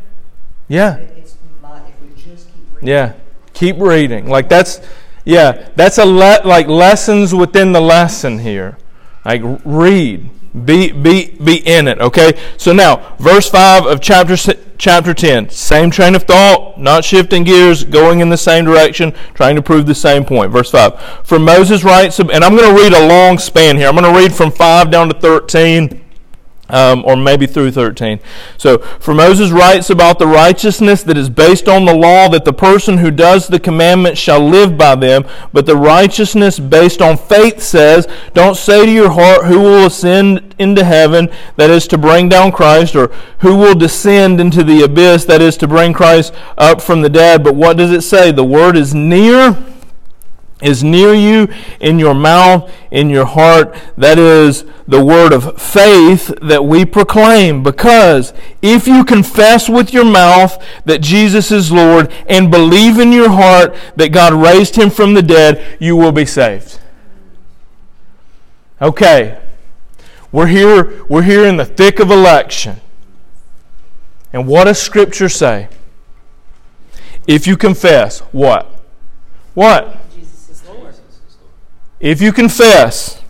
Yeah. 0.67 0.95
It's 0.95 1.35
not, 1.61 1.83
if 1.87 2.01
we 2.01 2.21
just 2.21 2.47
keep 2.47 2.65
reading. 2.73 2.87
Yeah. 2.87 3.13
Keep 3.53 3.77
reading. 3.79 4.29
Like 4.29 4.49
that's, 4.49 4.79
yeah, 5.25 5.69
that's 5.75 5.97
a 5.97 6.05
le- 6.05 6.41
like 6.45 6.67
lessons 6.67 7.33
within 7.35 7.71
the 7.71 7.81
lesson 7.81 8.39
here. 8.39 8.77
Like 9.25 9.41
read. 9.65 10.29
Be, 10.65 10.91
be, 10.91 11.37
be 11.43 11.57
in 11.57 11.87
it, 11.87 11.99
okay? 11.99 12.39
So 12.57 12.73
now, 12.73 13.15
verse 13.19 13.49
5 13.49 13.85
of 13.85 14.01
chapter, 14.01 14.35
chapter 14.79 15.13
10, 15.13 15.51
same 15.51 15.91
train 15.91 16.15
of 16.15 16.23
thought, 16.23 16.79
not 16.79 17.05
shifting 17.05 17.43
gears, 17.43 17.83
going 17.83 18.19
in 18.19 18.29
the 18.29 18.37
same 18.37 18.65
direction, 18.65 19.13
trying 19.35 19.55
to 19.57 19.61
prove 19.61 19.85
the 19.85 19.93
same 19.93 20.25
point. 20.25 20.51
Verse 20.51 20.71
5. 20.71 21.21
For 21.23 21.37
Moses 21.37 21.83
writes, 21.83 22.19
and 22.19 22.43
I'm 22.43 22.55
going 22.55 22.75
to 22.75 22.81
read 22.81 22.93
a 22.93 23.07
long 23.07 23.37
span 23.37 23.77
here. 23.77 23.87
I'm 23.87 23.95
going 23.95 24.11
to 24.11 24.19
read 24.19 24.33
from 24.33 24.51
5 24.51 24.89
down 24.89 25.09
to 25.09 25.19
13 25.19 26.08
um, 26.69 27.03
or 27.05 27.15
maybe 27.15 27.47
through 27.47 27.71
13. 27.71 28.19
So, 28.57 28.77
for 28.77 29.13
Moses 29.13 29.51
writes 29.51 29.89
about 29.89 30.19
the 30.19 30.27
righteousness 30.27 31.03
that 31.03 31.17
is 31.17 31.29
based 31.29 31.67
on 31.67 31.85
the 31.85 31.93
law, 31.93 32.29
that 32.29 32.45
the 32.45 32.53
person 32.53 32.99
who 32.99 33.11
does 33.11 33.47
the 33.47 33.59
commandments 33.59 34.19
shall 34.19 34.39
live 34.39 34.77
by 34.77 34.95
them. 34.95 35.25
But 35.53 35.65
the 35.65 35.75
righteousness 35.75 36.59
based 36.59 37.01
on 37.01 37.17
faith 37.17 37.61
says, 37.61 38.07
Don't 38.33 38.55
say 38.55 38.85
to 38.85 38.91
your 38.91 39.11
heart, 39.11 39.45
Who 39.45 39.59
will 39.59 39.85
ascend 39.85 40.55
into 40.59 40.83
heaven, 40.83 41.29
that 41.55 41.69
is 41.69 41.87
to 41.87 41.97
bring 41.97 42.29
down 42.29 42.51
Christ, 42.51 42.95
or 42.95 43.07
who 43.39 43.55
will 43.55 43.75
descend 43.75 44.39
into 44.39 44.63
the 44.63 44.83
abyss, 44.83 45.25
that 45.25 45.41
is 45.41 45.57
to 45.57 45.67
bring 45.67 45.93
Christ 45.93 46.33
up 46.57 46.81
from 46.81 47.01
the 47.01 47.09
dead. 47.09 47.43
But 47.43 47.55
what 47.55 47.77
does 47.77 47.91
it 47.91 48.01
say? 48.01 48.31
The 48.31 48.43
word 48.43 48.75
is 48.75 48.93
near 48.93 49.57
is 50.61 50.83
near 50.83 51.13
you 51.13 51.47
in 51.79 51.99
your 51.99 52.13
mouth, 52.13 52.71
in 52.91 53.09
your 53.09 53.25
heart. 53.25 53.75
That 53.97 54.19
is 54.19 54.65
the 54.87 55.03
word 55.03 55.31
of 55.31 55.61
faith 55.61 56.33
that 56.41 56.65
we 56.65 56.85
proclaim. 56.85 57.63
Because 57.63 58.33
if 58.61 58.87
you 58.87 59.05
confess 59.05 59.69
with 59.69 59.93
your 59.93 60.05
mouth 60.05 60.61
that 60.85 61.01
Jesus 61.01 61.51
is 61.51 61.71
Lord 61.71 62.11
and 62.27 62.51
believe 62.51 62.99
in 62.99 63.11
your 63.11 63.29
heart 63.29 63.75
that 63.95 64.09
God 64.09 64.33
raised 64.33 64.75
him 64.75 64.89
from 64.89 65.13
the 65.13 65.21
dead, 65.21 65.77
you 65.79 65.95
will 65.95 66.11
be 66.11 66.25
saved. 66.25 66.79
Okay. 68.81 69.39
We're 70.31 70.47
here, 70.47 71.03
we're 71.05 71.23
here 71.23 71.45
in 71.45 71.57
the 71.57 71.65
thick 71.65 71.99
of 71.99 72.11
election. 72.11 72.81
And 74.31 74.47
what 74.47 74.65
does 74.65 74.79
Scripture 74.79 75.29
say? 75.29 75.69
If 77.25 77.47
you 77.47 77.57
confess, 77.57 78.19
what? 78.31 78.71
What? 79.53 79.97
If 81.99 82.21
you 82.21 82.31
confess 82.31 83.21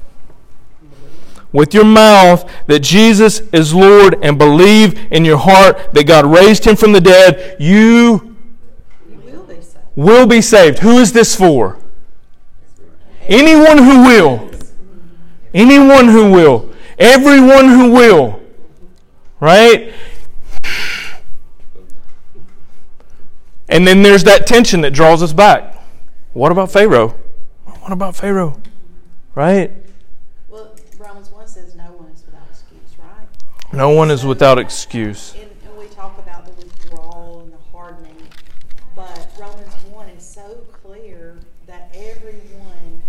with 1.51 1.73
your 1.73 1.85
mouth 1.85 2.49
that 2.67 2.81
Jesus 2.81 3.39
is 3.51 3.73
Lord 3.73 4.17
and 4.21 4.37
believe 4.37 5.11
in 5.11 5.25
your 5.25 5.37
heart 5.37 5.93
that 5.93 6.05
God 6.05 6.25
raised 6.25 6.65
him 6.65 6.75
from 6.75 6.91
the 6.91 7.01
dead, 7.01 7.57
you 7.59 8.35
will 9.07 9.43
be 9.45 9.61
saved. 9.61 9.85
Will 9.95 10.27
be 10.27 10.41
saved. 10.41 10.79
Who 10.79 10.99
is 10.99 11.11
this 11.13 11.35
for? 11.35 11.79
Anyone 13.27 13.79
who 13.79 14.03
will. 14.03 14.49
Anyone 15.53 16.07
who 16.07 16.31
will. 16.31 16.69
Everyone 16.99 17.69
who 17.69 17.91
will. 17.91 18.39
Right? 19.39 19.93
And 23.67 23.87
then 23.87 24.01
there's 24.01 24.23
that 24.25 24.45
tension 24.45 24.81
that 24.81 24.91
draws 24.91 25.23
us 25.23 25.31
back. 25.33 25.75
What 26.33 26.51
about 26.51 26.71
Pharaoh? 26.71 27.15
What 27.89 27.93
about 27.93 28.15
Pharaoh? 28.15 28.61
Right? 29.33 29.71
Well, 30.47 30.75
Romans 30.99 31.31
1 31.31 31.47
says 31.47 31.73
no 31.73 31.85
one 31.85 32.11
is 32.11 32.23
without 32.23 32.45
excuse, 32.47 32.99
right? 32.99 33.27
No 33.73 33.89
one 33.89 34.11
is 34.11 34.23
without 34.23 34.59
excuse. 34.59 35.33
And, 35.33 35.49
and 35.65 35.75
we 35.75 35.87
talk 35.87 36.15
about 36.19 36.45
the 36.45 36.51
withdrawal 36.51 37.39
and 37.39 37.51
the 37.51 37.57
hardening, 37.71 38.15
but 38.95 39.31
Romans 39.39 39.73
1 39.89 40.09
is 40.09 40.23
so 40.23 40.63
clear 40.71 41.39
that 41.65 41.89
everyone, 41.95 43.01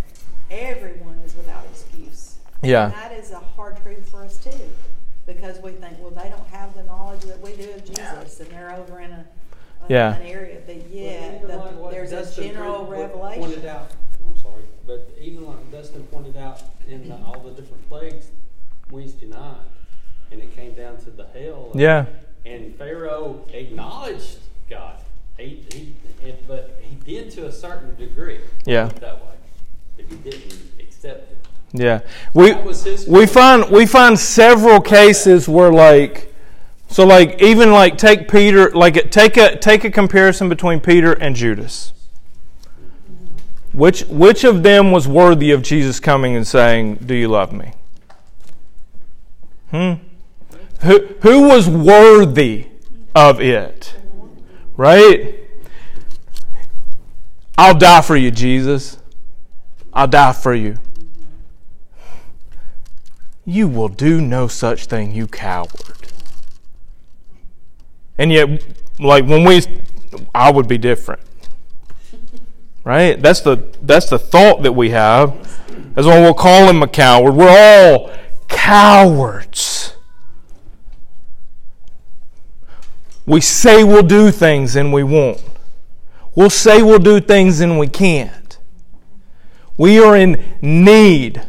everyone 0.51 1.19
is 1.27 1.37
without 1.37 1.67
excuse. 1.67 2.37
Yeah. 2.63 2.85
And 2.85 2.95
that 2.95 3.13
is 3.13 3.33
a 3.33 3.39
hard 3.39 3.77
truth 3.83 4.09
for 4.09 4.25
us 4.25 4.39
too, 4.39 4.51
because 5.27 5.61
we 5.61 5.73
think, 5.73 5.99
well, 6.01 6.09
they 6.09 6.31
don't 6.31 6.49
have 6.49 6.73
the 6.73 6.85
knowledge 6.85 7.21
that 7.25 7.39
we 7.43 7.55
do 7.55 7.71
of 7.73 7.85
Jesus, 7.85 8.41
and 8.41 8.49
they're 8.49 8.75
over 8.75 9.01
in 9.01 9.11
a, 9.11 9.27
a 9.83 9.87
yeah. 9.91 10.17
an 10.17 10.23
area. 10.23 10.63
But 10.65 10.89
yeah, 10.89 11.37
the, 11.43 11.89
there's 11.91 12.13
a 12.13 12.35
general 12.35 12.87
revelation. 12.87 13.43
Pointed 13.43 13.67
out 13.67 13.91
But 14.91 15.09
even 15.21 15.47
like 15.47 15.71
Dustin 15.71 16.03
pointed 16.09 16.37
out 16.37 16.61
in 16.89 17.09
the, 17.09 17.15
all 17.25 17.39
the 17.39 17.53
different 17.53 17.89
plagues 17.89 18.27
Wednesday 18.91 19.27
night, 19.27 19.61
and 20.33 20.43
it 20.43 20.57
came 20.57 20.75
down 20.75 20.97
to 21.05 21.13
the 21.13 21.27
hell. 21.27 21.71
Yeah. 21.77 22.07
And 22.45 22.75
Pharaoh 22.75 23.47
acknowledged 23.53 24.39
God. 24.69 24.97
He, 25.39 25.65
he, 25.73 25.95
it, 26.27 26.43
but 26.49 26.81
he 26.83 26.97
did 26.97 27.31
to 27.33 27.47
a 27.47 27.53
certain 27.53 27.95
degree. 27.95 28.41
Yeah. 28.65 28.87
That 28.99 29.25
way. 29.25 29.35
But 29.97 30.07
he 30.07 30.17
didn't 30.17 30.61
accept 30.81 31.31
it. 31.31 31.39
Yeah, 31.73 32.01
we 32.35 32.53
we 33.07 33.27
find 33.27 33.71
we 33.71 33.87
find 33.87 34.19
several 34.19 34.81
cases 34.81 35.49
where 35.49 35.73
like 35.73 36.35
so 36.89 37.07
like 37.07 37.41
even 37.41 37.71
like 37.71 37.97
take 37.97 38.29
Peter 38.29 38.71
like 38.73 39.13
take 39.13 39.37
a 39.37 39.57
take 39.57 39.85
a 39.85 39.91
comparison 39.93 40.49
between 40.49 40.81
Peter 40.81 41.13
and 41.13 41.37
Judas. 41.37 41.93
Which 43.73 44.03
which 44.03 44.45
of 44.45 44.63
them 44.63 44.91
was 44.91 45.07
worthy 45.07 45.53
of 45.53 45.63
Jesus 45.63 46.01
coming 46.01 46.35
and 46.35 46.47
saying, 46.47 46.97
"Do 47.07 47.15
you 47.15 47.29
love 47.29 47.53
me?" 47.53 47.73
Hmm. 49.71 49.95
Who 50.83 51.07
who 51.21 51.49
was 51.49 51.69
worthy 51.69 52.67
of 53.15 53.41
it? 53.41 53.95
Right? 54.77 55.35
I'll 57.57 57.77
die 57.77 58.01
for 58.01 58.17
you, 58.17 58.31
Jesus. 58.31 58.97
I'll 59.93 60.09
die 60.09 60.33
for 60.33 60.55
you. 60.55 60.79
You 63.45 63.69
will 63.69 63.89
do 63.89 64.21
no 64.21 64.49
such 64.49 64.87
thing, 64.87 65.13
you 65.13 65.27
coward. 65.27 65.69
And 68.17 68.33
yet, 68.33 68.65
like 68.99 69.27
when 69.27 69.45
we, 69.45 69.63
I 70.35 70.51
would 70.51 70.69
be 70.69 70.79
different. 70.79 71.21
Right? 72.91 73.23
That's 73.23 73.39
the 73.43 73.69
that's 73.83 74.11
the 74.11 74.19
thought 74.19 74.65
that 74.65 74.73
we 74.73 74.91
have. 74.91 75.33
That's 75.95 76.09
why 76.09 76.19
we'll 76.19 76.35
call 76.35 76.69
him 76.69 76.83
a 76.83 76.89
coward. 76.89 77.37
We're 77.37 77.49
all 77.49 78.11
cowards. 78.49 79.95
We 83.25 83.41
say 83.43 83.85
we'll 83.85 84.03
do 84.03 84.33
things 84.33 84.75
and 84.75 84.93
we 84.93 85.05
won't. 85.05 85.41
We'll 86.35 86.51
say 86.51 86.83
we'll 86.83 86.99
do 86.99 87.21
things 87.21 87.61
and 87.61 87.79
we 87.79 87.87
can't. 87.87 88.59
We 89.79 90.01
are 90.01 90.17
in 90.17 90.57
need 90.61 91.47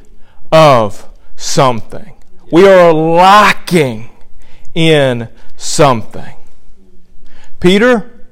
of 0.51 1.10
something. 1.36 2.17
We 2.51 2.67
are 2.67 2.93
lacking 2.93 4.12
in 4.75 5.27
something. 5.57 6.36
Peter 7.60 8.27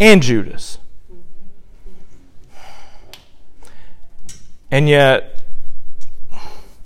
and 0.00 0.22
Judas. 0.22 0.78
And 4.70 4.88
yet, 4.88 5.40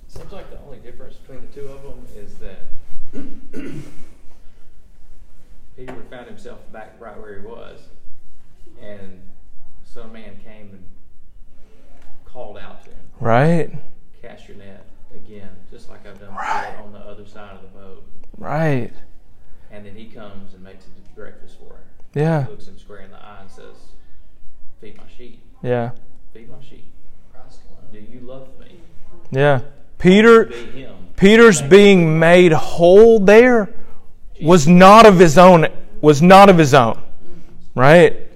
Seems 0.08 0.30
like 0.32 0.50
the 0.50 0.60
only 0.60 0.78
difference 0.78 1.16
between 1.16 1.40
the 1.46 1.52
two 1.52 1.66
of 1.68 1.82
them 1.82 2.06
is 2.16 2.34
that 2.36 2.60
Peter 5.76 5.94
found 6.10 6.26
himself 6.28 6.60
back 6.72 6.94
right 7.00 7.18
where 7.18 7.40
he 7.40 7.46
was, 7.46 7.80
and 8.80 9.20
some 9.84 10.12
man 10.12 10.38
came 10.44 10.70
and 10.72 10.84
called 12.24 12.56
out 12.58 12.84
to 12.84 12.90
him, 12.90 13.04
right? 13.20 13.72
"Cast 14.20 14.48
your 14.48 14.58
net 14.58 14.86
again, 15.14 15.50
just 15.70 15.88
like 15.88 16.06
I've 16.06 16.20
done 16.20 16.34
Right. 16.34 16.76
on 16.78 16.92
the 16.92 16.98
other 17.00 17.26
side 17.26 17.56
of 17.56 17.62
the 17.62 17.68
boat." 17.68 18.04
Right. 18.38 18.92
And 19.70 19.84
then 19.86 19.96
he 19.96 20.06
comes 20.10 20.54
and 20.54 20.62
makes 20.62 20.84
breakfast 21.14 21.58
for 21.58 21.74
him. 21.74 21.84
Yeah. 22.14 22.46
Looks 22.48 22.68
him 22.68 22.78
square 22.78 23.00
in 23.00 23.10
the 23.10 23.16
eye 23.22 23.40
and 23.40 23.50
says, 23.50 23.92
"Feed 24.80 24.98
my 24.98 25.08
sheep. 25.08 25.42
Yeah. 25.62 25.92
Feed 26.32 26.50
my 26.50 26.60
sheep. 26.62 26.92
Christ 27.32 27.60
alone. 27.70 27.90
Do 27.92 27.98
you 28.00 28.20
love 28.20 28.58
me?" 28.58 28.80
Yeah. 29.32 29.62
Peter 29.98 30.52
Peter's 31.16 31.62
being 31.62 32.18
made 32.18 32.52
whole 32.52 33.18
there 33.18 33.72
was 34.40 34.68
not 34.68 35.06
of 35.06 35.18
his 35.18 35.38
own 35.38 35.66
was 36.00 36.20
not 36.22 36.48
of 36.48 36.58
his 36.58 36.74
own. 36.74 37.02
Right? 37.74 38.28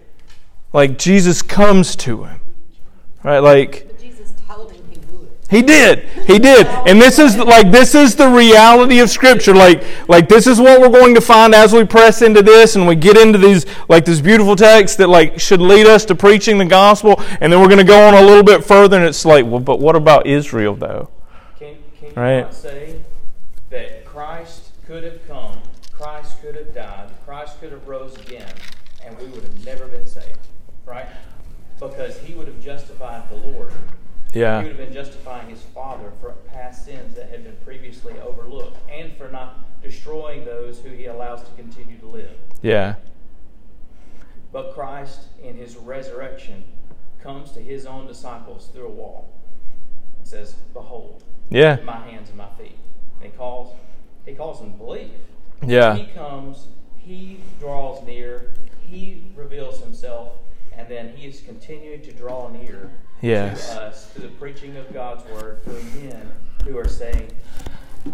Like 0.72 0.98
Jesus 0.98 1.42
comes 1.42 1.94
to 1.96 2.24
him. 2.24 2.40
Right? 3.22 3.38
Like 3.40 3.86
But 3.86 4.00
Jesus 4.00 4.32
told 4.48 4.72
him 4.72 4.82
he 5.48 5.62
did. 5.62 6.00
He 6.26 6.40
did. 6.40 6.66
And 6.66 7.00
this 7.00 7.20
is 7.20 7.36
like 7.36 7.70
this 7.70 7.94
is 7.94 8.16
the 8.16 8.28
reality 8.28 8.98
of 8.98 9.08
scripture. 9.08 9.54
Like 9.54 9.84
like 10.08 10.28
this 10.28 10.46
is 10.48 10.58
what 10.60 10.80
we're 10.80 10.88
going 10.88 11.14
to 11.14 11.20
find 11.20 11.54
as 11.54 11.72
we 11.72 11.84
press 11.84 12.20
into 12.20 12.42
this 12.42 12.74
and 12.74 12.86
we 12.86 12.96
get 12.96 13.16
into 13.16 13.38
these 13.38 13.64
like 13.88 14.04
this 14.04 14.20
beautiful 14.20 14.56
text 14.56 14.98
that 14.98 15.08
like 15.08 15.38
should 15.38 15.60
lead 15.60 15.86
us 15.86 16.04
to 16.06 16.16
preaching 16.16 16.58
the 16.58 16.64
gospel 16.64 17.22
and 17.40 17.52
then 17.52 17.60
we're 17.60 17.68
going 17.68 17.78
to 17.78 17.84
go 17.84 18.08
on 18.08 18.14
a 18.14 18.22
little 18.22 18.42
bit 18.42 18.64
further 18.64 18.96
and 18.96 19.06
it's 19.06 19.24
like, 19.24 19.46
well, 19.46 19.60
but 19.60 19.78
what 19.78 19.94
about 19.94 20.26
Israel 20.26 20.74
though? 20.74 21.10
Can, 21.58 21.76
can 21.98 22.08
you 22.08 22.14
Right. 22.16 22.40
not 22.40 22.54
say 22.54 23.00
that 23.70 24.04
Christ 24.04 24.70
could 24.86 25.04
have 25.04 25.26
come, 25.28 25.58
Christ 25.92 26.40
could 26.42 26.56
have 26.56 26.74
died, 26.74 27.08
Christ 27.24 27.60
could 27.60 27.70
have 27.70 27.86
rose 27.86 28.16
again, 28.16 28.52
and 29.04 29.16
we 29.18 29.26
would 29.26 29.42
have 29.42 29.64
never 29.64 29.86
been 29.86 30.06
saved, 30.06 30.38
right? 30.86 31.06
Because 31.78 32.18
he 32.18 32.34
would 32.34 32.48
have 32.48 32.60
justified 32.60 33.28
the 33.30 33.36
Lord. 33.36 33.70
He 34.36 34.42
would 34.42 34.48
Yeah. 34.48 34.62
have 34.62 34.76
been 34.76 34.92
justifying 34.92 35.48
his 35.48 35.62
Father 35.62 36.12
for 36.20 36.32
past 36.48 36.84
sins 36.84 37.14
that 37.14 37.30
had 37.30 37.42
been 37.42 37.56
previously 37.64 38.20
overlooked, 38.20 38.76
and 38.90 39.16
for 39.16 39.28
not 39.28 39.80
destroying 39.80 40.44
those 40.44 40.78
who 40.80 40.90
he 40.90 41.06
allows 41.06 41.42
to 41.44 41.50
continue 41.54 41.96
to 41.96 42.06
live. 42.06 42.36
Yeah. 42.60 42.96
But 44.52 44.74
Christ, 44.74 45.28
in 45.42 45.56
his 45.56 45.76
resurrection, 45.78 46.64
comes 47.22 47.52
to 47.52 47.60
his 47.60 47.86
own 47.86 48.06
disciples 48.06 48.68
through 48.74 48.88
a 48.88 48.90
wall 48.90 49.30
and 50.18 50.28
says, 50.28 50.56
Behold, 50.74 51.24
Yeah. 51.48 51.76
my 51.84 51.96
hands 52.06 52.28
and 52.28 52.36
my 52.36 52.50
feet. 52.58 52.76
And 53.22 53.30
he 53.32 53.36
calls 53.38 53.74
he 54.26 54.34
calls 54.34 54.58
them 54.60 54.72
believe. 54.72 55.12
Yeah. 55.64 55.94
He 55.96 56.06
comes, 56.12 56.66
he 56.96 57.38
draws 57.60 58.02
near, 58.02 58.52
he 58.80 59.22
reveals 59.36 59.80
himself, 59.80 60.32
and 60.76 60.88
then 60.88 61.16
he 61.16 61.26
is 61.28 61.40
continuing 61.40 62.02
to 62.02 62.12
draw 62.12 62.48
near 62.48 62.90
Yes. 63.22 63.74
to 63.74 63.82
us 63.82 64.06
through 64.06 64.28
the 64.28 64.34
preaching 64.34 64.76
of 64.76 64.92
God's 64.92 65.24
word 65.30 65.62
for 65.62 65.72
men 65.98 66.30
who 66.64 66.76
are 66.78 66.88
saying, 66.88 67.30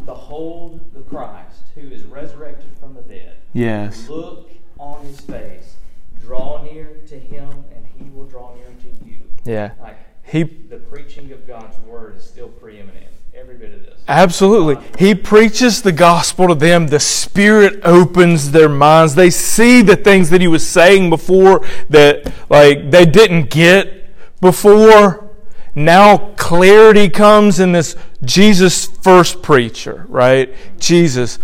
Behold 0.04 0.80
the 0.94 1.00
Christ 1.00 1.62
who 1.74 1.88
is 1.88 2.04
resurrected 2.04 2.70
from 2.78 2.94
the 2.94 3.02
dead. 3.02 3.36
Yes. 3.52 4.08
Look 4.08 4.50
on 4.78 5.04
his 5.04 5.20
face, 5.20 5.76
draw 6.20 6.62
near 6.62 6.96
to 7.06 7.18
him, 7.18 7.64
and 7.74 7.86
he 7.98 8.10
will 8.10 8.24
draw 8.26 8.54
near 8.54 8.66
to 8.66 9.04
you. 9.04 9.22
Yeah. 9.44 9.72
Like 9.80 9.98
He 10.24 10.44
the 10.44 10.78
preaching 10.78 11.32
of 11.32 11.46
God's 11.46 11.78
word 11.80 12.16
is 12.16 12.24
still 12.24 12.48
preeminent. 12.48 13.06
Every 13.34 13.56
bit 13.56 13.72
of 13.72 13.82
this. 13.82 14.00
Absolutely. 14.08 14.76
He 14.98 15.14
preaches 15.14 15.80
the 15.80 15.90
gospel 15.90 16.48
to 16.48 16.54
them. 16.54 16.88
The 16.88 17.00
Spirit 17.00 17.80
opens 17.82 18.50
their 18.50 18.68
minds. 18.68 19.14
They 19.14 19.30
see 19.30 19.80
the 19.80 19.96
things 19.96 20.28
that 20.30 20.42
he 20.42 20.48
was 20.48 20.66
saying 20.66 21.08
before 21.08 21.66
that 21.88 22.30
like 22.50 22.90
they 22.90 23.06
didn't 23.06 23.48
get 23.48 24.01
before. 24.42 25.30
Now 25.74 26.18
clarity 26.36 27.08
comes 27.08 27.58
in 27.58 27.72
this 27.72 27.96
Jesus 28.22 28.84
first 28.84 29.40
preacher, 29.40 30.04
right? 30.08 30.54
Jesus 30.78 31.38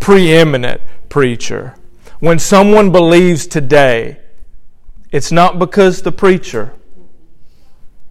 preeminent 0.00 0.80
preacher. 1.10 1.74
When 2.20 2.38
someone 2.38 2.90
believes 2.90 3.46
today, 3.46 4.18
it's 5.12 5.30
not 5.30 5.58
because 5.58 6.00
the 6.00 6.12
preacher. 6.12 6.72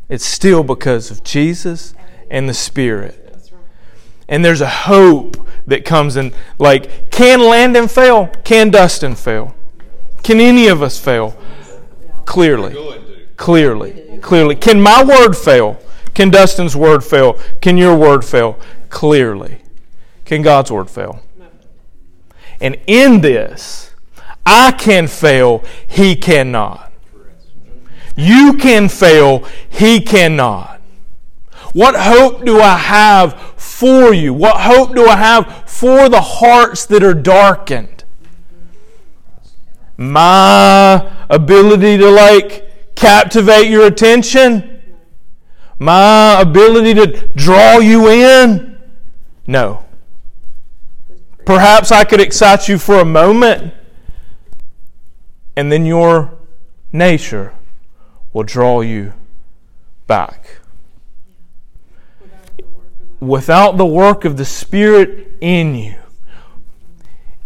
It's 0.07 0.25
still 0.25 0.63
because 0.63 1.09
of 1.09 1.23
Jesus 1.23 1.95
and 2.29 2.47
the 2.47 2.53
Spirit. 2.53 3.21
And 4.27 4.45
there's 4.45 4.61
a 4.61 4.69
hope 4.69 5.37
that 5.65 5.85
comes 5.85 6.15
in. 6.15 6.33
Like, 6.59 7.09
can 7.09 7.39
Landon 7.39 7.87
fail? 7.87 8.27
Can 8.43 8.69
Dustin 8.69 9.15
fail? 9.15 9.55
Can 10.23 10.39
any 10.39 10.67
of 10.67 10.83
us 10.83 10.99
fail? 10.99 11.35
Clearly. 12.25 13.04
Clearly. 13.37 14.19
Clearly. 14.21 14.55
Can 14.55 14.81
my 14.81 15.03
word 15.03 15.33
fail? 15.33 15.79
Can 16.13 16.29
Dustin's 16.29 16.75
word 16.75 17.03
fail? 17.03 17.39
Can 17.61 17.77
your 17.77 17.95
word 17.95 18.23
fail? 18.23 18.57
Clearly. 18.89 19.61
Can 20.23 20.41
God's 20.41 20.71
word 20.71 20.89
fail? 20.89 21.21
And 22.61 22.77
in 22.87 23.21
this, 23.21 23.93
I 24.45 24.71
can 24.71 25.07
fail, 25.07 25.63
he 25.87 26.15
cannot. 26.15 26.91
You 28.15 28.53
can 28.53 28.87
fail, 28.87 29.45
he 29.69 29.99
cannot. 29.99 30.79
What 31.73 31.95
hope 31.95 32.45
do 32.45 32.61
I 32.61 32.77
have 32.77 33.37
for 33.57 34.13
you? 34.13 34.33
What 34.33 34.61
hope 34.61 34.95
do 34.95 35.05
I 35.05 35.17
have 35.17 35.69
for 35.69 36.07
the 36.07 36.21
hearts 36.21 36.85
that 36.85 37.03
are 37.03 37.13
darkened? 37.13 38.05
My 39.97 41.11
ability 41.29 41.97
to 41.97 42.09
like 42.09 42.64
captivate 42.95 43.67
your 43.67 43.85
attention? 43.85 44.81
My 45.77 46.41
ability 46.41 46.93
to 46.95 47.27
draw 47.35 47.79
you 47.79 48.09
in? 48.09 48.77
No. 49.45 49.85
Perhaps 51.45 51.91
I 51.91 52.03
could 52.03 52.21
excite 52.21 52.67
you 52.67 52.79
for 52.79 52.95
a 52.99 53.05
moment, 53.05 53.73
and 55.55 55.71
then 55.71 55.85
your 55.85 56.33
nature 56.91 57.53
will 58.33 58.43
draw 58.43 58.81
you 58.81 59.13
back. 60.07 60.57
Without 63.19 63.77
the 63.77 63.85
work 63.85 64.25
of 64.25 64.37
the 64.37 64.45
Spirit 64.45 65.37
in 65.39 65.75
you. 65.75 65.95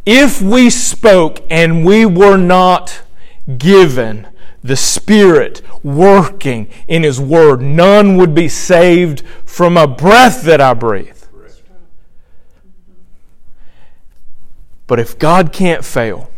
If 0.06 0.42
we 0.42 0.70
spoke 0.70 1.44
and 1.50 1.86
we 1.86 2.06
were 2.06 2.38
not 2.38 3.02
given 3.58 4.28
the 4.64 4.76
Spirit 4.76 5.62
working 5.84 6.70
in 6.88 7.04
His 7.04 7.20
Word, 7.20 7.62
none 7.62 8.18
would 8.18 8.34
be 8.36 8.50
saved 8.50 9.24
from 9.46 9.78
a 9.78 9.88
breath 9.88 10.44
that 10.44 10.60
I 10.60 10.74
breathe. 10.74 11.16
But 14.88 15.00
if 15.00 15.20
God 15.20 15.54
can't 15.54 15.86
fail, 15.86 16.32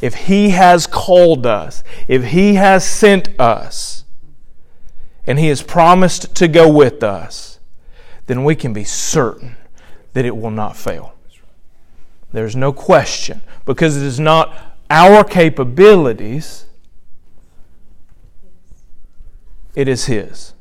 if 0.00 0.14
He 0.14 0.50
has 0.50 0.86
called 0.86 1.46
us, 1.46 1.84
if 2.08 2.24
He 2.24 2.54
has 2.54 2.84
sent 2.84 3.28
us, 3.40 4.04
and 5.26 5.38
He 5.38 5.48
has 5.48 5.62
promised 5.62 6.34
to 6.34 6.48
go 6.48 6.70
with 6.70 7.02
us, 7.02 7.60
then 8.26 8.42
we 8.42 8.56
can 8.56 8.72
be 8.72 8.84
certain 8.84 9.56
that 10.12 10.24
it 10.24 10.36
will 10.36 10.50
not 10.50 10.76
fail. 10.76 11.14
There's 12.32 12.56
no 12.56 12.72
question, 12.72 13.40
because 13.64 13.96
it 13.96 14.02
is 14.02 14.18
not 14.18 14.52
our 14.90 15.22
capabilities, 15.22 16.66
it 19.74 19.88
is 19.88 20.06
His. 20.06 20.54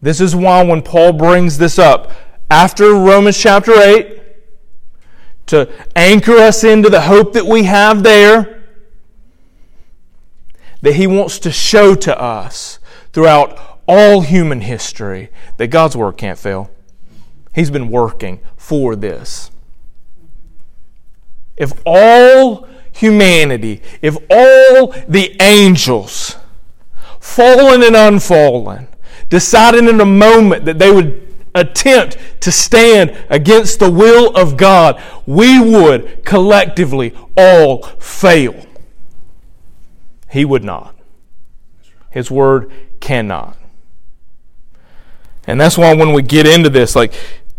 This 0.00 0.20
is 0.20 0.34
why 0.34 0.62
when 0.64 0.82
Paul 0.82 1.12
brings 1.12 1.58
this 1.58 1.78
up 1.78 2.10
after 2.50 2.94
Romans 2.94 3.38
chapter 3.38 3.72
8, 3.72 4.22
to 5.46 5.68
anchor 5.96 6.36
us 6.36 6.62
into 6.62 6.90
the 6.90 7.02
hope 7.02 7.32
that 7.32 7.46
we 7.46 7.64
have 7.64 8.02
there, 8.02 8.64
that 10.82 10.94
He 10.94 11.06
wants 11.06 11.38
to 11.40 11.50
show 11.50 11.94
to 11.94 12.20
us 12.20 12.78
throughout 13.12 13.80
all 13.88 14.20
human 14.20 14.60
history 14.60 15.30
that 15.56 15.68
God's 15.68 15.96
Word 15.96 16.16
can't 16.18 16.38
fail. 16.38 16.70
He's 17.54 17.70
been 17.70 17.90
working 17.90 18.40
for 18.56 18.94
this. 18.94 19.50
If 21.56 21.72
all 21.84 22.68
humanity, 22.92 23.82
if 24.00 24.16
all 24.30 24.94
the 25.08 25.34
angels, 25.40 26.36
fallen 27.20 27.82
and 27.82 27.96
unfallen, 27.96 28.88
decided 29.28 29.86
in 29.86 30.00
a 30.00 30.06
moment 30.06 30.64
that 30.64 30.78
they 30.78 30.90
would 30.90 31.28
attempt 31.54 32.16
to 32.40 32.52
stand 32.52 33.16
against 33.28 33.78
the 33.78 33.90
will 33.90 34.34
of 34.36 34.56
God, 34.56 35.02
we 35.26 35.60
would 35.60 36.24
collectively 36.24 37.14
all 37.36 37.82
fail. 37.82 38.66
He 40.30 40.44
would 40.44 40.64
not. 40.64 40.94
His 42.10 42.30
word 42.30 42.70
cannot. 43.00 43.56
And 45.46 45.60
that's 45.60 45.78
why 45.78 45.94
when 45.94 46.12
we 46.12 46.22
get 46.22 46.46
into 46.46 46.68
this, 46.68 46.94
like, 46.94 47.14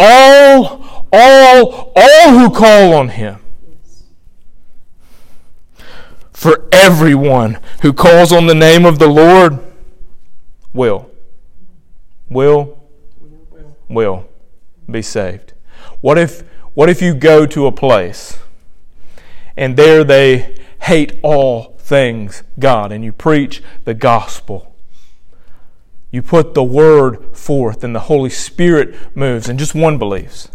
all, 0.00 1.06
all, 1.12 1.92
all 1.94 2.30
who 2.30 2.50
call 2.50 2.94
on 2.94 3.10
him. 3.10 3.36
For 6.32 6.66
everyone 6.72 7.58
who 7.82 7.92
calls 7.92 8.32
on 8.32 8.46
the 8.46 8.54
name 8.54 8.86
of 8.86 8.98
the 8.98 9.08
Lord 9.08 9.58
will, 10.72 11.10
will, 12.30 12.78
will 13.88 14.26
be 14.90 15.02
saved. 15.02 15.52
What 16.00 16.16
if, 16.16 16.40
what 16.72 16.88
if 16.88 17.02
you 17.02 17.14
go 17.14 17.44
to 17.44 17.66
a 17.66 17.72
place 17.72 18.38
and 19.54 19.76
there 19.76 20.02
they 20.02 20.56
hate 20.82 21.18
all 21.22 21.76
things 21.78 22.42
God 22.58 22.90
and 22.90 23.04
you 23.04 23.12
preach 23.12 23.62
the 23.84 23.92
gospel? 23.92 24.69
You 26.10 26.22
put 26.22 26.54
the 26.54 26.64
word 26.64 27.36
forth 27.36 27.84
and 27.84 27.94
the 27.94 28.00
Holy 28.00 28.30
Spirit 28.30 29.16
moves 29.16 29.48
and 29.48 29.58
just 29.58 29.74
one 29.74 29.98
believes. 29.98 30.48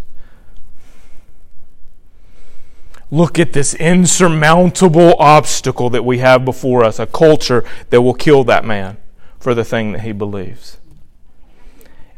Look 3.11 3.39
at 3.39 3.53
this 3.53 3.73
insurmountable 3.75 5.15
obstacle 5.19 5.89
that 5.91 6.03
we 6.03 6.17
have 6.17 6.43
before 6.43 6.83
us 6.83 6.99
a 6.99 7.05
culture 7.05 7.63
that 7.89 8.01
will 8.01 8.13
kill 8.13 8.43
that 8.45 8.65
man 8.65 8.97
for 9.39 9.53
the 9.53 9.63
thing 9.63 9.93
that 9.93 10.01
he 10.01 10.11
believes. 10.11 10.77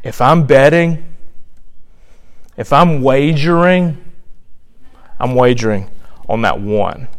If 0.02 0.22
I'm 0.22 0.48
betting, 0.48 1.04
if 2.56 2.72
I'm 2.72 3.02
wagering, 3.02 4.04
I'm 5.20 5.36
wagering 5.36 5.90
on 6.28 6.42
that 6.42 6.60
one. 6.60 7.10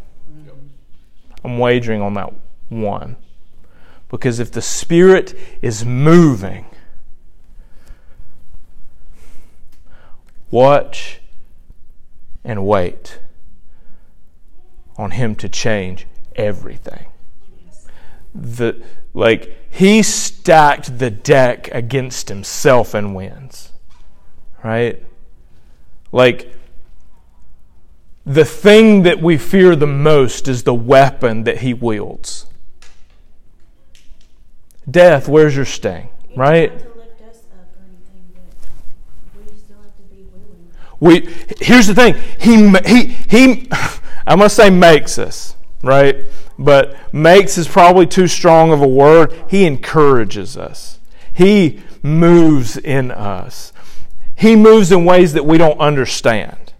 I'm 1.43 1.59
wagering 1.59 2.01
on 2.01 2.15
that 2.15 2.33
one. 2.67 3.15
Because 4.09 4.39
if 4.39 4.51
the 4.51 4.61
Spirit 4.61 5.37
is 5.61 5.85
moving, 5.85 6.65
watch 10.51 11.21
and 12.43 12.65
wait 12.65 13.19
on 14.97 15.11
Him 15.11 15.35
to 15.35 15.47
change 15.47 16.07
everything. 16.35 17.05
The, 18.33 18.81
like, 19.13 19.55
He 19.69 20.01
stacked 20.01 20.97
the 20.97 21.11
deck 21.11 21.69
against 21.71 22.29
Himself 22.29 22.95
and 22.95 23.15
wins. 23.15 23.71
Right? 24.63 25.03
Like, 26.11 26.51
the 28.25 28.45
thing 28.45 29.03
that 29.03 29.21
we 29.21 29.37
fear 29.37 29.75
the 29.75 29.87
most 29.87 30.47
is 30.47 30.63
the 30.63 30.73
weapon 30.73 31.43
that 31.43 31.59
He 31.59 31.73
wields. 31.75 32.47
Death, 34.89 35.27
where's 35.27 35.55
your 35.55 35.65
sting? 35.65 36.09
Right? 36.35 36.71
It's 36.71 36.83
not 36.83 36.93
to 36.93 36.99
lift 36.99 37.21
us 37.21 37.43
up 37.51 37.75
or 37.75 37.83
anything, 37.85 38.25
but 39.33 39.51
we 39.51 39.57
still 39.57 39.77
have 39.77 39.95
to 39.95 40.01
be 40.03 40.23
willing. 40.23 40.71
We 40.99 41.65
here's 41.65 41.87
the 41.87 41.95
thing. 41.95 42.15
He 42.39 42.69
he 42.87 43.07
he. 43.29 43.69
I 44.27 44.35
must 44.35 44.55
say 44.55 44.69
makes 44.69 45.17
us 45.17 45.55
right, 45.81 46.25
but 46.57 46.95
makes 47.13 47.57
is 47.57 47.67
probably 47.67 48.05
too 48.05 48.27
strong 48.27 48.71
of 48.71 48.81
a 48.81 48.87
word. 48.87 49.33
He 49.49 49.65
encourages 49.65 50.55
us. 50.55 50.99
He 51.33 51.81
moves 52.03 52.77
in 52.77 53.11
us. 53.11 53.73
He 54.35 54.55
moves 54.55 54.91
in 54.91 55.03
ways 55.03 55.33
that 55.33 55.45
we 55.45 55.57
don't 55.57 55.79
understand. 55.79 56.73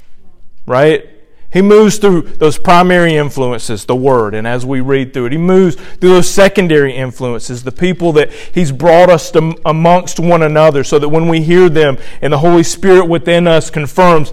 Right? 0.66 1.10
He 1.52 1.64
moves 1.64 1.98
through 1.98 2.22
those 2.22 2.60
primary 2.60 3.16
influences, 3.16 3.86
the 3.86 3.96
Word, 3.96 4.36
and 4.36 4.46
as 4.46 4.66
we 4.66 4.82
read 4.82 5.14
through 5.14 5.28
it, 5.28 5.32
He 5.32 5.38
moves 5.40 5.76
through 5.76 6.10
those 6.10 6.30
secondary 6.30 6.96
influences, 6.96 7.64
the 7.64 7.72
people 7.72 8.12
that 8.14 8.32
He's 8.32 8.72
brought 8.72 9.10
us 9.10 9.32
to, 9.32 9.60
amongst 9.66 10.20
one 10.20 10.44
another, 10.44 10.84
so 10.84 11.00
that 11.00 11.10
when 11.10 11.28
we 11.28 11.42
hear 11.42 11.68
them 11.68 11.98
and 12.22 12.32
the 12.32 12.38
Holy 12.38 12.62
Spirit 12.62 13.06
within 13.06 13.48
us 13.48 13.72
confirms, 13.72 14.32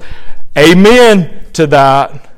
Amen 0.59 1.46
to 1.55 1.66
that, 1.68 2.31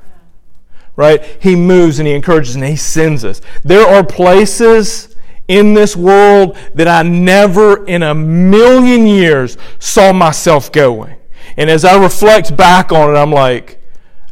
right? 0.94 1.24
He 1.40 1.56
moves 1.56 1.98
and 1.98 2.06
He 2.06 2.14
encourages 2.14 2.54
and 2.54 2.64
He 2.64 2.76
sends 2.76 3.24
us. 3.24 3.40
There 3.64 3.86
are 3.86 4.04
places 4.04 5.16
in 5.48 5.74
this 5.74 5.96
world 5.96 6.56
that 6.74 6.86
I 6.86 7.02
never 7.02 7.84
in 7.86 8.04
a 8.04 8.14
million 8.14 9.08
years 9.08 9.56
saw 9.80 10.12
myself 10.12 10.70
going. 10.70 11.16
And 11.56 11.68
as 11.68 11.84
I 11.84 12.00
reflect 12.00 12.56
back 12.56 12.92
on 12.92 13.10
it, 13.10 13.18
I'm 13.18 13.32
like, 13.32 13.77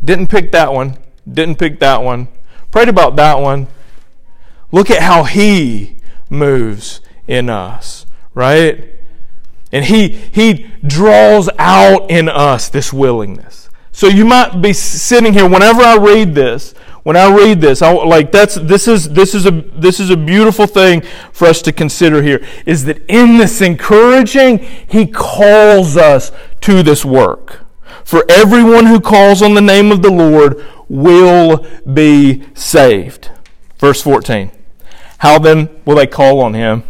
didn't 0.07 0.29
pick 0.29 0.53
that 0.53 0.73
one. 0.73 0.97
Didn't 1.31 1.59
pick 1.59 1.81
that 1.81 2.03
one. 2.03 2.29
Prayed 2.71 2.88
about 2.88 3.16
that 3.16 3.40
one. 3.40 3.66
Look 4.71 4.90
at 4.90 5.03
how 5.03 5.25
He 5.25 5.97
moves 6.31 7.01
in 7.27 7.51
us, 7.51 8.07
right? 8.33 8.88
And 9.73 9.85
He 9.85 10.09
He 10.09 10.69
draws 10.87 11.51
out 11.59 12.11
in 12.11 12.29
us 12.29 12.69
this 12.69 12.92
willingness. 12.92 13.69
So 13.90 14.07
you 14.07 14.25
might 14.25 14.61
be 14.61 14.73
sitting 14.73 15.33
here 15.33 15.49
whenever 15.49 15.83
I 15.83 15.97
read 15.97 16.35
this. 16.35 16.75
When 17.03 17.16
I 17.16 17.33
read 17.33 17.61
this, 17.61 17.83
I, 17.83 17.92
like 17.92 18.33
that's 18.33 18.57
this 18.57 18.88
is 18.88 19.11
this 19.11 19.35
is 19.35 19.47
a 19.47 19.51
this 19.51 20.01
is 20.01 20.11
a 20.11 20.16
beautiful 20.16 20.66
thing 20.66 21.03
for 21.33 21.47
us 21.47 21.62
to 21.62 21.73
consider 21.73 22.21
here. 22.23 22.45
Is 22.64 22.85
that 22.85 23.05
in 23.09 23.38
this 23.38 23.61
encouraging, 23.61 24.59
He 24.59 25.07
calls 25.07 25.97
us 25.97 26.33
to 26.62 26.83
this 26.83 27.05
work. 27.05 27.66
For 28.07 28.25
everyone 28.29 28.87
who 28.87 29.01
calls 29.01 29.42
on 29.42 29.55
the 29.55 29.61
name 29.61 29.90
of 29.90 30.01
the 30.01 30.12
Lord 30.12 30.64
will 30.88 31.66
be 31.92 32.45
saved. 32.55 33.33
Verse 33.81 34.01
14. 34.01 34.53
How 35.19 35.40
then 35.40 35.69
will 35.85 35.97
they 35.97 36.07
call 36.07 36.40
on 36.40 36.55
him 36.55 36.85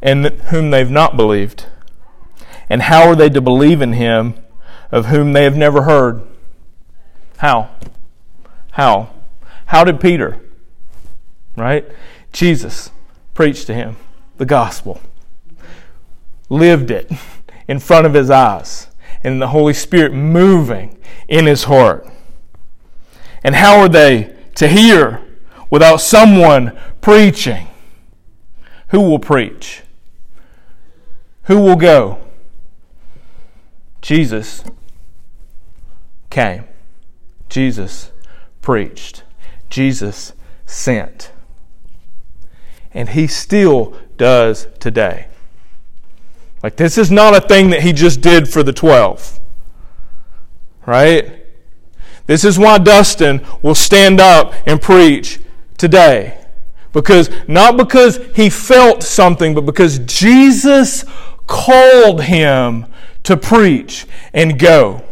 and 0.00 0.26
whom 0.26 0.70
they've 0.70 0.88
not 0.88 1.16
believed? 1.16 1.66
And 2.70 2.82
how 2.82 3.08
are 3.08 3.16
they 3.16 3.28
to 3.30 3.40
believe 3.40 3.82
in 3.82 3.94
him 3.94 4.34
of 4.92 5.06
whom 5.06 5.32
they 5.32 5.42
have 5.42 5.56
never 5.56 5.82
heard? 5.82 6.22
How? 7.38 7.68
How? 8.70 9.10
How 9.66 9.82
did 9.82 10.00
Peter, 10.00 10.38
right? 11.56 11.84
Jesus 12.32 12.92
preached 13.34 13.66
to 13.66 13.74
him 13.74 13.96
the 14.36 14.46
gospel, 14.46 15.00
lived 16.48 16.92
it 16.92 17.10
in 17.66 17.80
front 17.80 18.06
of 18.06 18.14
his 18.14 18.30
eyes, 18.30 18.86
and 19.24 19.40
the 19.40 19.48
Holy 19.48 19.74
Spirit 19.74 20.12
moving 20.12 20.98
in 21.28 21.46
his 21.46 21.64
heart. 21.64 22.06
And 23.44 23.54
how 23.54 23.78
are 23.80 23.88
they 23.88 24.34
to 24.56 24.68
hear 24.68 25.22
without 25.70 26.00
someone 26.00 26.78
preaching? 27.00 27.68
Who 28.88 29.00
will 29.00 29.18
preach? 29.18 29.82
Who 31.44 31.60
will 31.60 31.76
go? 31.76 32.18
Jesus 34.00 34.64
came. 36.30 36.64
Jesus 37.48 38.10
preached. 38.60 39.24
Jesus 39.70 40.32
sent. 40.66 41.32
And 42.92 43.10
he 43.10 43.26
still 43.26 43.96
does 44.16 44.68
today. 44.78 45.28
Like, 46.62 46.76
this 46.76 46.96
is 46.96 47.10
not 47.10 47.36
a 47.36 47.40
thing 47.40 47.70
that 47.70 47.82
he 47.82 47.92
just 47.92 48.20
did 48.20 48.48
for 48.48 48.62
the 48.62 48.72
12. 48.72 49.40
Right? 50.86 51.44
This 52.26 52.44
is 52.44 52.58
why 52.58 52.78
Dustin 52.78 53.44
will 53.62 53.74
stand 53.74 54.20
up 54.20 54.54
and 54.66 54.80
preach 54.80 55.40
today. 55.76 56.38
Because, 56.92 57.30
not 57.48 57.76
because 57.76 58.20
he 58.34 58.48
felt 58.50 59.02
something, 59.02 59.54
but 59.54 59.62
because 59.62 59.98
Jesus 60.00 61.04
called 61.46 62.22
him 62.22 62.86
to 63.24 63.36
preach 63.36 64.06
and 64.32 64.58
go. 64.58 65.02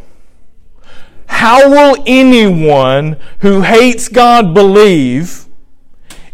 How 1.26 1.70
will 1.70 2.02
anyone 2.06 3.16
who 3.40 3.62
hates 3.62 4.08
God 4.08 4.52
believe 4.52 5.46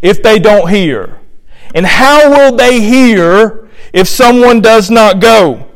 if 0.03 0.23
they 0.23 0.39
don't 0.39 0.69
hear? 0.69 1.21
And 1.75 1.87
how 1.87 2.31
will 2.31 2.57
they 2.57 2.81
hear 2.81 3.66
if 3.93 4.09
someone 4.09 4.61
does 4.61 4.91
not 4.91 5.21
go? 5.21 5.67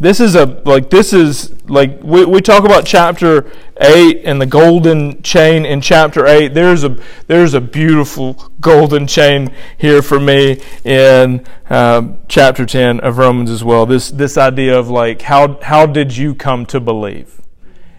This 0.00 0.20
is 0.20 0.36
a 0.36 0.46
like 0.64 0.90
this 0.90 1.12
is 1.12 1.60
like 1.68 2.00
we, 2.04 2.24
we 2.24 2.40
talk 2.40 2.64
about 2.64 2.86
chapter 2.86 3.50
eight 3.80 4.22
and 4.24 4.40
the 4.40 4.46
golden 4.46 5.20
chain 5.22 5.66
in 5.66 5.80
chapter 5.80 6.24
eight. 6.24 6.54
There's 6.54 6.84
a 6.84 6.96
there's 7.26 7.52
a 7.54 7.60
beautiful 7.60 8.52
golden 8.60 9.08
chain 9.08 9.52
here 9.76 10.00
for 10.00 10.20
me 10.20 10.62
in 10.84 11.44
um, 11.68 12.18
chapter 12.28 12.64
ten 12.64 13.00
of 13.00 13.18
Romans 13.18 13.50
as 13.50 13.64
well. 13.64 13.86
This 13.86 14.12
this 14.12 14.38
idea 14.38 14.78
of 14.78 14.88
like 14.88 15.22
how 15.22 15.60
how 15.62 15.84
did 15.84 16.16
you 16.16 16.32
come 16.32 16.64
to 16.66 16.78
believe? 16.78 17.40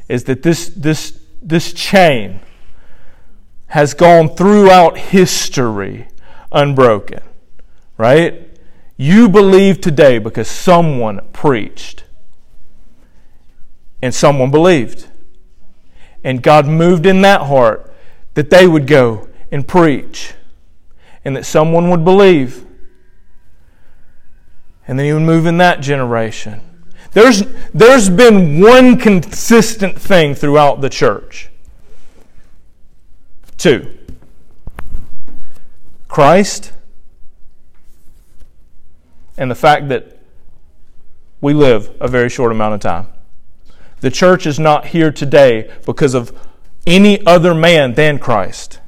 Is 0.08 0.24
that 0.24 0.42
this 0.42 0.70
this 0.70 1.20
this 1.42 1.74
chain 1.74 2.40
has 3.68 3.94
gone 3.94 4.30
throughout 4.30 4.98
history 4.98 6.08
unbroken, 6.54 7.22
right? 8.00 8.50
You 8.98 9.30
believe 9.30 9.82
today 9.82 10.18
because 10.18 10.48
someone 10.48 11.20
preached 11.34 12.06
and 14.02 14.16
someone 14.16 14.50
believed. 14.50 15.08
And 16.24 16.42
God 16.42 16.66
moved 16.66 17.06
in 17.06 17.22
that 17.22 17.42
heart 17.42 17.94
that 18.34 18.50
they 18.50 18.68
would 18.68 18.88
go 18.88 19.28
and 19.52 19.68
preach 19.68 20.34
and 21.26 21.36
that 21.36 21.46
someone 21.46 21.90
would 21.90 22.06
believe. 22.06 22.66
And 24.88 24.98
then 24.98 25.06
He 25.06 25.14
would 25.14 25.22
move 25.22 25.46
in 25.46 25.58
that 25.58 25.82
generation. 25.82 26.62
There's, 27.12 27.44
there's 27.74 28.10
been 28.10 28.62
one 28.62 28.98
consistent 28.98 30.00
thing 30.00 30.36
throughout 30.36 30.80
the 30.80 30.90
church. 30.90 31.50
Two 33.58 33.98
Christ 36.08 36.72
and 39.40 39.50
the 39.50 39.56
fact 39.56 39.88
that 39.88 40.20
we 41.42 41.54
live 41.54 41.96
a 42.02 42.08
very 42.08 42.30
short 42.30 42.52
amount 42.52 42.76
of 42.76 42.82
time. 42.82 43.08
The 44.02 44.12
church 44.12 44.46
is 44.46 44.60
not 44.60 44.88
here 44.88 45.12
today 45.12 45.72
because 45.86 46.14
of 46.14 46.38
any 46.86 47.26
other 47.26 47.56
man 47.56 47.94
than 47.94 48.20
Christ. 48.20 48.82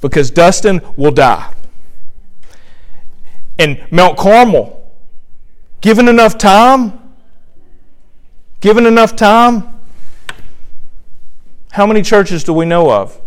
Because 0.00 0.30
Dustin 0.32 0.80
will 0.96 1.12
die. 1.12 1.54
And 3.58 3.80
Mount 3.92 4.18
Carmel, 4.18 4.92
given 5.80 6.08
enough 6.08 6.36
time, 6.36 7.14
given 8.60 8.86
enough 8.86 9.14
time, 9.14 9.80
how 11.72 11.86
many 11.86 12.02
churches 12.02 12.42
do 12.42 12.52
we 12.52 12.64
know 12.64 12.90
of 12.90 13.20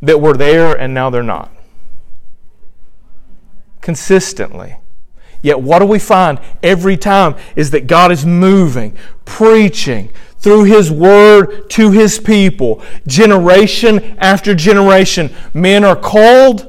that 0.00 0.20
were 0.20 0.34
there 0.36 0.78
and 0.78 0.94
now 0.94 1.10
they're 1.10 1.24
not? 1.24 1.50
Consistently. 3.80 4.76
Yet, 5.44 5.60
what 5.60 5.80
do 5.80 5.84
we 5.84 5.98
find 5.98 6.40
every 6.62 6.96
time 6.96 7.36
is 7.54 7.70
that 7.72 7.86
God 7.86 8.10
is 8.10 8.24
moving, 8.24 8.96
preaching 9.26 10.08
through 10.38 10.64
His 10.64 10.90
Word 10.90 11.68
to 11.68 11.90
His 11.90 12.18
people, 12.18 12.82
generation 13.06 14.16
after 14.18 14.54
generation. 14.54 15.30
Men 15.52 15.84
are 15.84 15.96
called, 15.96 16.62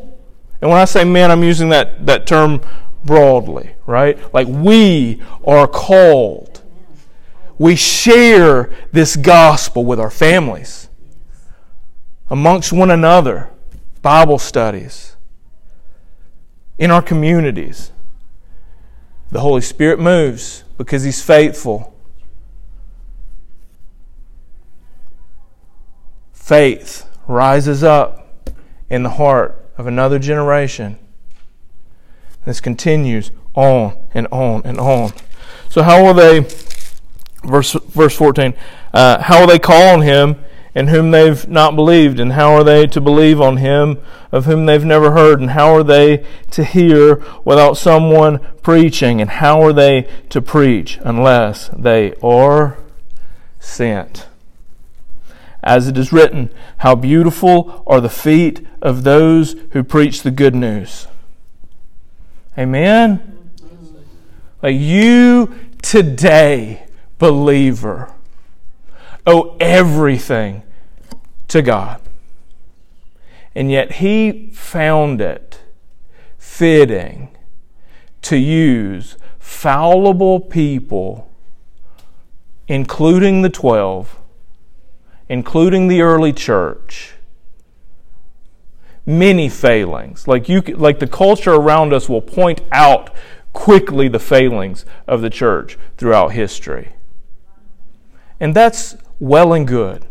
and 0.59 0.69
when 0.69 0.77
I 0.77 0.83
say 0.83 1.05
men, 1.05 1.31
I'm 1.31 1.41
using 1.41 1.69
that, 1.69 2.05
that 2.05 2.27
term 2.27 2.59
broadly, 3.05 3.73
right? 3.85 4.19
Like 4.33 4.49
we 4.49 5.21
are 5.47 5.67
called. 5.67 6.61
We 7.57 7.77
share 7.77 8.73
this 8.91 9.15
gospel 9.15 9.85
with 9.85 10.01
our 10.01 10.11
families, 10.11 10.89
amongst 12.29 12.73
one 12.73 12.91
another, 12.91 13.51
Bible 14.01 14.37
studies, 14.37 15.15
in 16.77 16.91
our 16.91 17.01
communities. 17.01 17.93
The 19.31 19.39
Holy 19.41 19.61
Spirit 19.61 19.99
moves 19.99 20.63
because 20.77 21.03
He's 21.03 21.21
faithful. 21.21 21.93
Faith 26.31 27.09
rises 27.27 27.83
up 27.83 28.53
in 28.89 29.03
the 29.03 29.09
heart 29.11 29.65
of 29.77 29.87
another 29.87 30.19
generation. 30.19 30.99
This 32.45 32.61
continues 32.61 33.31
on 33.55 33.97
and 34.13 34.27
on 34.31 34.61
and 34.63 34.79
on. 34.79 35.11
So, 35.69 35.81
how 35.81 36.03
will 36.03 36.13
they, 36.13 36.41
verse, 37.43 37.73
verse 37.73 38.15
14, 38.15 38.53
uh, 38.93 39.21
how 39.23 39.39
will 39.39 39.47
they 39.47 39.59
call 39.59 39.95
on 39.95 40.01
Him 40.01 40.35
in 40.75 40.87
whom 40.87 41.11
they've 41.11 41.47
not 41.47 41.75
believed? 41.75 42.19
And 42.19 42.33
how 42.33 42.51
are 42.53 42.63
they 42.63 42.85
to 42.87 43.01
believe 43.01 43.41
on 43.41 43.57
him 43.57 43.99
of 44.31 44.45
whom 44.45 44.65
they've 44.65 44.85
never 44.85 45.13
heard? 45.13 45.39
And 45.39 45.51
how 45.51 45.73
are 45.73 45.83
they 45.83 46.25
to 46.51 46.63
hear 46.63 47.23
without 47.43 47.77
someone 47.77 48.39
preaching? 48.61 49.21
And 49.21 49.29
how 49.29 49.61
are 49.61 49.73
they 49.73 50.07
to 50.29 50.41
preach 50.41 50.99
unless 51.01 51.69
they 51.69 52.13
are 52.21 52.77
sent? 53.59 54.27
As 55.63 55.87
it 55.87 55.97
is 55.97 56.11
written, 56.11 56.51
How 56.77 56.93
beautiful 56.93 57.83
are 57.87 57.99
the 57.99 58.09
feet 58.09 58.67
of 58.85 59.03
those 59.03 59.55
who 59.71 59.83
preach 59.83 60.21
the 60.21 60.29
good 60.29 60.53
news. 60.53 61.07
Amen? 62.55 63.49
Like 64.61 64.75
you 64.75 65.55
today, 65.81 66.85
believer, 67.17 68.13
owe 69.25 69.57
everything 69.59 70.61
to 71.47 71.61
God. 71.61 72.01
And 73.53 73.71
yet 73.71 73.93
he 73.93 74.49
found 74.51 75.21
it 75.21 75.61
fitting 76.37 77.35
to 78.21 78.37
use 78.37 79.17
fallible 79.39 80.39
people, 80.39 81.31
including 82.67 83.41
the 83.41 83.49
12, 83.49 84.19
including 85.29 85.87
the 85.87 86.01
early 86.01 86.33
church, 86.33 87.13
many 89.05 89.47
failings. 89.47 90.27
Like, 90.27 90.49
you, 90.49 90.61
like 90.61 90.99
the 90.99 91.07
culture 91.07 91.53
around 91.53 91.93
us 91.93 92.09
will 92.09 92.21
point 92.21 92.61
out 92.71 93.11
quickly 93.53 94.07
the 94.07 94.19
failings 94.19 94.85
of 95.07 95.21
the 95.21 95.29
church 95.29 95.77
throughout 95.97 96.33
history. 96.33 96.93
And 98.39 98.53
that's 98.53 98.97
well 99.19 99.53
and 99.53 99.67
good. 99.67 100.05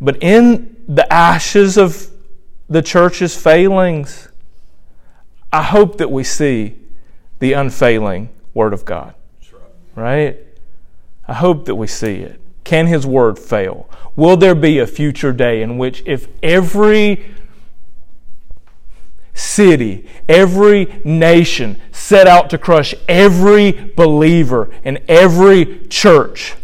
But 0.00 0.22
in 0.22 0.76
the 0.88 1.10
ashes 1.12 1.76
of 1.76 2.10
the 2.68 2.82
church's 2.82 3.36
failings, 3.36 4.28
I 5.52 5.62
hope 5.62 5.98
that 5.98 6.10
we 6.10 6.24
see 6.24 6.78
the 7.38 7.52
unfailing 7.52 8.30
Word 8.54 8.72
of 8.72 8.84
God. 8.84 9.14
Right? 9.94 10.38
I 11.26 11.34
hope 11.34 11.66
that 11.66 11.74
we 11.74 11.86
see 11.86 12.16
it. 12.16 12.40
Can 12.64 12.86
His 12.86 13.06
Word 13.06 13.38
fail? 13.38 13.88
Will 14.16 14.36
there 14.36 14.54
be 14.54 14.78
a 14.78 14.86
future 14.86 15.32
day 15.32 15.62
in 15.62 15.78
which, 15.78 16.02
if 16.06 16.28
every 16.42 17.34
city, 19.34 20.08
every 20.28 21.00
nation 21.04 21.80
set 21.92 22.26
out 22.26 22.50
to 22.50 22.58
crush 22.58 22.94
every 23.08 23.92
believer 23.96 24.70
and 24.84 24.98
every 25.08 25.86
church, 25.88 26.54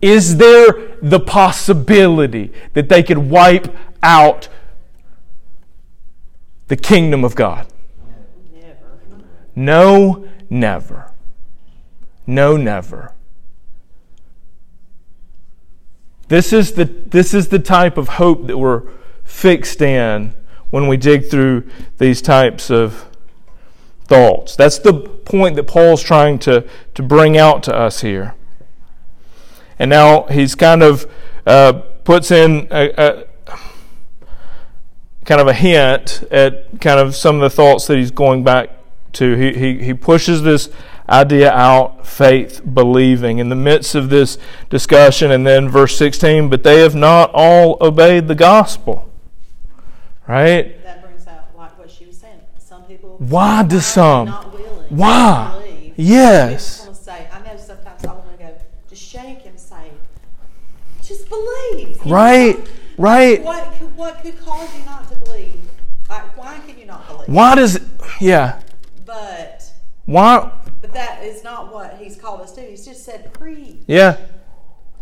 is 0.00 0.36
there 0.36 0.96
the 1.02 1.20
possibility 1.20 2.52
that 2.74 2.88
they 2.88 3.02
could 3.02 3.18
wipe 3.18 3.74
out 4.02 4.48
the 6.68 6.76
kingdom 6.76 7.24
of 7.24 7.34
God? 7.34 7.66
No, 9.56 10.28
never. 10.48 11.10
No, 12.26 12.56
never. 12.56 13.12
This 16.28 16.52
is 16.52 16.72
the, 16.72 16.84
this 16.84 17.34
is 17.34 17.48
the 17.48 17.58
type 17.58 17.96
of 17.96 18.08
hope 18.08 18.46
that 18.46 18.58
we're 18.58 18.82
fixed 19.24 19.82
in 19.82 20.34
when 20.70 20.86
we 20.86 20.96
dig 20.96 21.28
through 21.28 21.68
these 21.96 22.22
types 22.22 22.70
of 22.70 23.06
thoughts. 24.04 24.54
That's 24.54 24.78
the 24.78 24.92
point 24.92 25.56
that 25.56 25.64
Paul's 25.64 26.02
trying 26.02 26.38
to, 26.40 26.68
to 26.94 27.02
bring 27.02 27.36
out 27.36 27.62
to 27.64 27.74
us 27.74 28.02
here. 28.02 28.34
And 29.78 29.90
now 29.90 30.24
he's 30.24 30.54
kind 30.54 30.82
of 30.82 31.10
uh, 31.46 31.72
puts 32.04 32.30
in 32.30 32.68
a, 32.70 32.90
a 32.96 33.24
kind 35.24 35.40
of 35.40 35.46
a 35.46 35.52
hint 35.52 36.24
at 36.30 36.80
kind 36.80 36.98
of 36.98 37.14
some 37.14 37.36
of 37.36 37.42
the 37.42 37.50
thoughts 37.50 37.86
that 37.86 37.98
he's 37.98 38.10
going 38.10 38.44
back 38.44 38.70
to. 39.12 39.34
He, 39.34 39.52
he, 39.52 39.84
he 39.84 39.94
pushes 39.94 40.42
this 40.42 40.70
idea 41.08 41.52
out, 41.52 42.06
faith, 42.06 42.60
believing, 42.74 43.38
in 43.38 43.48
the 43.48 43.56
midst 43.56 43.94
of 43.94 44.10
this 44.10 44.38
discussion. 44.68 45.30
And 45.30 45.46
then 45.46 45.68
verse 45.68 45.96
16, 45.96 46.48
but 46.48 46.62
they 46.62 46.80
have 46.80 46.94
not 46.94 47.30
all 47.32 47.76
obeyed 47.80 48.28
the 48.28 48.34
gospel. 48.34 49.10
Right? 50.26 50.82
That 50.82 51.02
brings 51.02 51.26
out 51.26 51.56
like 51.56 51.78
what 51.78 51.90
she 51.90 52.04
was 52.04 52.18
saying. 52.18 52.40
Some 52.58 52.84
people. 52.84 53.16
Why 53.18 53.62
do 53.62 53.80
some? 53.80 54.26
Not 54.26 54.52
willing. 54.52 54.88
to 54.88 54.94
Why? 54.94 55.92
Yes. 55.96 56.78
People 56.78 56.92
want 56.92 56.98
to 56.98 57.04
say. 57.04 57.28
I 57.32 57.38
know 57.40 57.56
sometimes 57.56 58.04
I 58.04 58.12
want 58.12 58.38
to 58.38 58.44
go 58.44 58.54
just 58.88 59.02
shake 59.02 59.46
and 59.46 59.58
say, 59.58 59.90
just 61.08 61.28
believe. 61.28 61.98
Right? 62.04 62.58
know? 62.58 62.64
Right? 62.98 63.42
What 63.42 63.72
could, 63.78 63.96
what 63.96 64.22
could 64.22 64.38
cause 64.40 64.68
you 64.78 64.84
not 64.84 65.08
to 65.10 65.16
believe? 65.16 65.60
Like, 66.08 66.36
why 66.36 66.58
can 66.66 66.78
you 66.78 66.86
not 66.86 67.06
believe? 67.06 67.28
Why 67.28 67.54
does, 67.54 67.80
yeah, 68.20 68.60
But 69.04 69.64
why, 70.06 70.50
but 70.80 70.92
that 70.92 71.22
is 71.22 71.44
not 71.44 71.72
what 71.72 71.98
he's 71.98 72.16
called 72.16 72.40
us 72.40 72.52
to. 72.52 72.62
He's 72.62 72.84
just 72.84 73.04
said 73.04 73.32
preach. 73.34 73.76
yeah, 73.86 74.16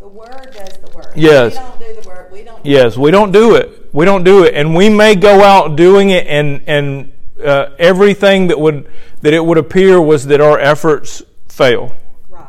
The 0.01 0.09
word 0.09 0.51
does 0.53 0.79
the 0.79 0.91
work. 0.97 1.13
Yes. 1.15 1.53
We 1.53 1.59
don't 1.59 1.79
do 1.79 2.01
the 2.03 2.09
work. 2.09 2.33
We 2.33 2.43
don't. 2.43 2.65
do 2.65 2.71
yes, 2.71 2.97
we 2.97 3.11
don't 3.11 3.33
do 3.33 3.55
it. 3.55 3.89
We 3.93 4.05
don't 4.05 4.25
do 4.25 4.45
it. 4.45 4.55
And 4.55 4.75
we 4.75 4.89
may 4.89 5.15
go 5.15 5.43
out 5.43 5.77
doing 5.77 6.11
it 6.11 6.27
and, 6.27 6.63
and 6.67 7.13
uh, 7.43 7.71
everything 7.79 8.49
that 8.49 8.59
would, 8.59 8.91
that 9.23 9.33
it 9.33 9.45
would 9.45 9.59
appear 9.59 10.01
was 10.01 10.27
that 10.27 10.41
our 10.41 10.59
efforts 10.59 11.23
fail. 11.49 11.95
Right. 12.29 12.47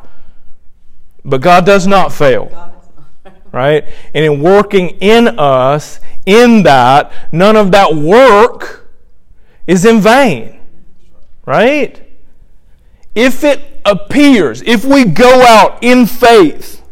But 1.24 1.40
God 1.40 1.64
does 1.64 1.86
not 1.86 2.12
fail. 2.12 2.46
God. 2.46 2.77
Right? 3.52 3.84
And 4.14 4.24
in 4.24 4.42
working 4.42 4.90
in 5.00 5.38
us, 5.38 6.00
in 6.26 6.62
that, 6.64 7.12
none 7.32 7.56
of 7.56 7.72
that 7.72 7.94
work 7.94 8.90
is 9.66 9.84
in 9.84 10.00
vain, 10.00 10.60
right? 11.46 12.00
If 13.14 13.44
it 13.44 13.80
appears, 13.84 14.62
if 14.62 14.84
we 14.84 15.04
go 15.04 15.42
out 15.42 15.82
in 15.82 16.06
faith, 16.06 16.82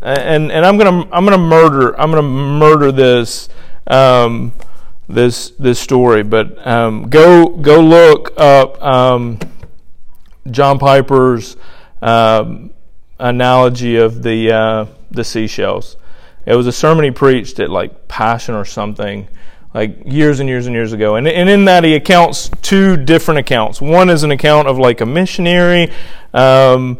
and 0.00 0.50
and 0.52 0.64
I'm 0.64 0.78
gonna 0.78 1.08
I'm 1.12 1.24
gonna 1.24 1.38
murder 1.38 1.98
I'm 2.00 2.10
gonna 2.10 2.22
murder 2.22 2.92
this 2.92 3.48
um, 3.86 4.52
this 5.08 5.50
this 5.58 5.80
story, 5.80 6.22
but 6.22 6.66
um, 6.66 7.08
go 7.08 7.48
go 7.48 7.80
look 7.80 8.32
up 8.36 8.82
um, 8.82 9.38
John 10.50 10.78
Piper's 10.78 11.56
um, 12.00 12.70
analogy 13.18 13.96
of 13.96 14.22
the 14.22 14.52
uh, 14.52 14.86
the 15.10 15.24
seashells. 15.24 15.96
It 16.46 16.54
was 16.54 16.66
a 16.66 16.72
sermon 16.72 17.04
he 17.04 17.10
preached 17.10 17.60
at 17.60 17.70
like 17.70 18.08
Passion 18.08 18.54
or 18.54 18.64
something, 18.64 19.28
like 19.74 19.98
years 20.06 20.40
and 20.40 20.48
years 20.48 20.66
and 20.66 20.74
years 20.74 20.92
ago. 20.92 21.16
And, 21.16 21.28
and 21.28 21.48
in 21.48 21.66
that 21.66 21.84
he 21.84 21.94
accounts 21.94 22.50
two 22.62 22.96
different 22.96 23.40
accounts. 23.40 23.80
One 23.80 24.08
is 24.08 24.22
an 24.22 24.30
account 24.30 24.68
of 24.68 24.78
like 24.78 25.00
a 25.00 25.06
missionary 25.06 25.92
um, 26.32 26.98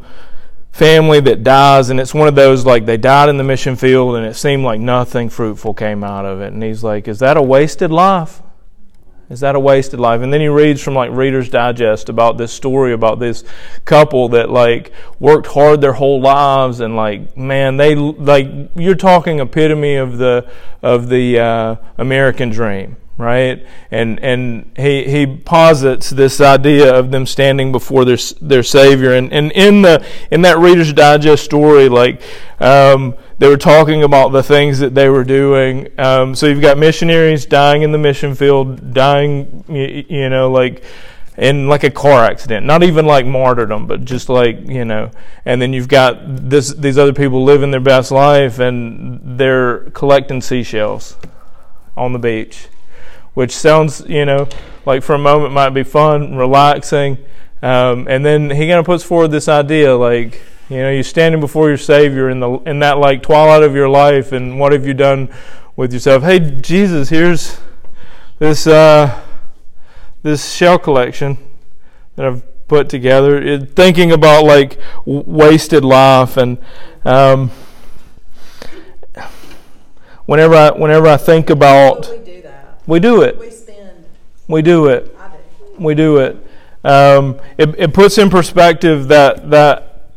family 0.73 1.21
that 1.21 1.43
dies, 1.43 1.91
and 1.91 1.99
it's 1.99 2.13
one 2.13 2.29
of 2.29 2.35
those 2.35 2.67
like 2.67 2.85
they 2.85 2.97
died 2.97 3.29
in 3.29 3.37
the 3.37 3.45
mission 3.45 3.77
field, 3.77 4.17
and 4.17 4.27
it 4.27 4.35
seemed 4.35 4.65
like 4.65 4.81
nothing 4.81 5.29
fruitful 5.29 5.75
came 5.75 6.05
out 6.05 6.25
of 6.25 6.41
it. 6.41 6.53
And 6.53 6.63
he's 6.63 6.85
like, 6.85 7.09
"Is 7.09 7.21
that 7.21 7.37
a 7.37 7.43
wasted 7.43 7.91
life?" 7.91 8.43
Is 9.31 9.41
that 9.41 9.55
a 9.55 9.61
wasted 9.61 10.01
life? 10.01 10.23
And 10.23 10.33
then 10.33 10.41
he 10.41 10.49
reads 10.49 10.83
from 10.83 10.95
like 10.95 11.11
Reader's 11.11 11.51
Digest 11.51 12.09
about 12.09 12.39
this 12.39 12.51
story 12.51 12.95
about 12.95 13.19
this 13.19 13.45
couple 13.85 14.31
that 14.31 14.49
like 14.49 14.91
worked 15.21 15.49
hard 15.49 15.83
their 15.83 15.93
whole 15.93 16.21
lives 16.21 16.81
and 16.81 16.97
like 16.97 17.37
man 17.37 17.77
they 17.77 17.95
like 17.95 18.47
you're 18.75 18.95
talking 18.95 19.39
epitome 19.41 19.97
of 19.97 20.17
the 20.17 20.51
of 20.83 21.09
the 21.09 21.39
uh, 21.39 21.77
American 21.99 22.49
dream, 22.49 22.97
right? 23.19 23.67
And 23.91 24.19
and 24.21 24.71
he 24.77 25.05
he 25.05 25.27
posits 25.27 26.09
this 26.09 26.41
idea 26.41 26.95
of 26.95 27.11
them 27.11 27.27
standing 27.27 27.73
before 27.73 28.05
their 28.05 28.17
their 28.41 28.63
Savior 28.63 29.13
and 29.13 29.33
and 29.33 29.53
in 29.53 29.83
the 29.83 30.07
in 30.31 30.43
that 30.43 30.59
Reader's 30.59 30.93
Digest 30.95 31.45
story 31.45 31.89
like. 31.91 32.23
Um, 32.61 33.15
they 33.39 33.47
were 33.47 33.57
talking 33.57 34.03
about 34.03 34.33
the 34.33 34.43
things 34.43 34.81
that 34.81 34.97
they 34.97 35.09
were 35.09 35.23
doing. 35.23 35.89
Um, 35.97 36.35
so 36.35 36.47
you've 36.47 36.61
got 36.61 36.77
missionaries 36.77 37.47
dying 37.47 37.83
in 37.83 37.93
the 37.93 37.99
mission 37.99 38.35
field, 38.35 38.93
dying, 38.93 39.65
you, 39.69 40.29
know, 40.29 40.51
like 40.51 40.83
in 41.37 41.69
like 41.69 41.85
a 41.85 41.91
car 41.91 42.25
accident, 42.25 42.67
not 42.67 42.83
even 42.83 43.07
like 43.07 43.25
martyrdom, 43.25 43.87
but 43.87 44.05
just 44.05 44.29
like 44.29 44.69
you 44.69 44.85
know. 44.85 45.13
And 45.45 45.63
then 45.63 45.73
you've 45.73 45.87
got 45.87 46.19
this 46.51 46.75
these 46.75 46.99
other 46.99 47.13
people 47.13 47.45
living 47.45 47.71
their 47.71 47.79
best 47.79 48.11
life, 48.11 48.59
and 48.59 49.39
they're 49.39 49.91
collecting 49.91 50.41
seashells 50.41 51.17
on 51.97 52.13
the 52.13 52.19
beach, 52.19 52.67
which 53.39 53.57
sounds 53.57 54.03
you 54.09 54.25
know 54.25 54.49
like 54.85 55.01
for 55.01 55.15
a 55.15 55.19
moment 55.19 55.53
might 55.55 55.71
be 55.71 55.85
fun, 55.85 56.35
relaxing. 56.35 57.17
Um, 57.63 58.09
and 58.09 58.27
then 58.27 58.51
he 58.51 58.67
kind 58.67 58.81
of 58.81 58.85
puts 58.85 59.05
forward 59.05 59.29
this 59.29 59.47
idea 59.47 59.95
like 59.95 60.43
you 60.69 60.79
know, 60.79 60.91
you're 60.91 61.05
standing 61.05 61.41
before 61.41 61.69
your 61.69 61.79
Savior 61.79 62.31
in 62.31 62.41
the 62.41 62.51
in 62.67 62.81
that 62.81 62.99
like 62.99 63.23
twilight 63.23 63.63
of 63.63 63.77
your 63.77 63.89
life, 63.89 64.33
and 64.33 64.59
what 64.59 64.73
have 64.73 64.85
you 64.85 64.93
done 64.93 65.29
with 65.77 65.93
yourself? 65.93 66.25
Hey, 66.25 66.41
Jesus, 66.41 67.11
here's 67.11 67.61
this 68.41 68.67
uh, 68.67 69.23
this 70.25 70.53
shell 70.53 70.81
collection 70.81 71.39
that 72.17 72.27
I've 72.27 72.67
put 72.67 72.89
together. 72.89 73.41
It, 73.41 73.77
thinking 73.77 74.11
about 74.11 74.45
like 74.45 74.81
w- 75.07 75.23
wasted 75.27 75.85
life, 75.85 76.37
and 76.37 76.59
um, 77.05 77.53
whenever 80.27 80.57
I 80.57 80.71
whenever 80.73 81.07
I 81.07 81.17
think 81.17 81.51
about, 81.51 82.11
we 82.89 83.01
do 83.01 83.21
that. 83.21 83.39
we 83.39 83.39
do 83.39 83.39
it. 83.39 83.39
We 83.39 83.51
spend. 83.51 84.05
We 84.49 84.63
do 84.63 84.87
it. 84.87 85.17
I 85.19 85.29
do. 85.29 85.37
We 85.79 85.95
do 85.95 86.17
it. 86.19 86.47
Um, 86.85 87.41
it, 87.59 87.75
it 87.79 87.95
puts 87.95 88.19
in 88.19 88.31
perspective 88.31 89.09
that 89.09 89.51
that 89.51 90.11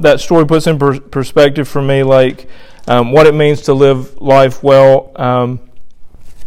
that 0.00 0.20
story 0.20 0.46
puts 0.46 0.66
in 0.66 0.78
per- 0.78 1.00
perspective 1.00 1.68
for 1.68 1.80
me, 1.80 2.02
like 2.02 2.48
um, 2.88 3.12
what 3.12 3.26
it 3.26 3.34
means 3.34 3.62
to 3.62 3.74
live 3.74 4.20
life 4.20 4.62
well, 4.62 5.12
um, 5.16 5.60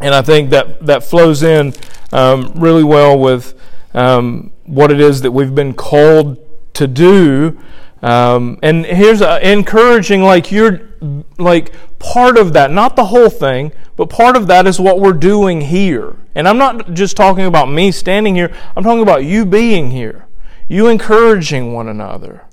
and 0.02 0.13
I 0.13 0.22
think 0.22 0.50
that 0.50 0.86
that 0.86 1.04
flows 1.04 1.41
in 1.41 1.74
um, 2.12 2.52
really 2.56 2.84
well 2.84 3.18
with 3.18 3.58
um, 3.94 4.52
what 4.65 4.91
it 4.91 5.00
is 5.00 5.22
that 5.22 5.32
we've 5.32 5.56
been 5.56 5.74
called 5.74 6.38
to 6.74 6.88
do. 6.88 7.58
Um, 8.02 8.60
and 8.62 8.86
here's 8.86 9.22
a, 9.22 9.52
encouraging, 9.52 10.22
like 10.22 10.52
you're 10.52 10.89
like 11.38 11.74
part 12.00 12.38
of 12.38 12.54
that, 12.54 12.72
not 12.72 12.96
the 12.96 13.06
whole 13.06 13.30
thing, 13.30 13.72
but 13.96 14.10
part 14.10 14.36
of 14.36 14.48
that 14.48 14.68
is 14.68 14.80
what 14.80 15.00
we're 15.00 15.13
doing 15.13 15.62
here. 15.62 16.16
And 16.34 16.47
I'm 16.47 16.58
not 16.58 16.93
just 16.93 17.16
talking 17.16 17.45
about 17.45 17.70
me 17.70 17.91
standing 17.91 18.36
here. 18.36 18.53
I'm 18.76 18.84
talking 18.84 19.03
about 19.03 19.24
you 19.24 19.45
being 19.45 19.91
here, 19.91 20.28
you 20.68 20.88
encouraging 20.88 21.74
one 21.74 21.88
another 21.88 22.45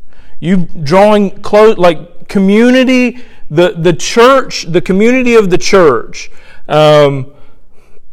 you 0.43 0.67
drawing 0.83 1.31
close 1.41 1.79
like 1.79 2.29
community 2.29 3.21
the 3.49 3.75
the 3.79 3.93
church 3.93 4.65
the 4.65 4.81
community 4.81 5.37
of 5.37 5.51
the 5.51 5.57
church 5.57 6.33
um, 6.69 7.33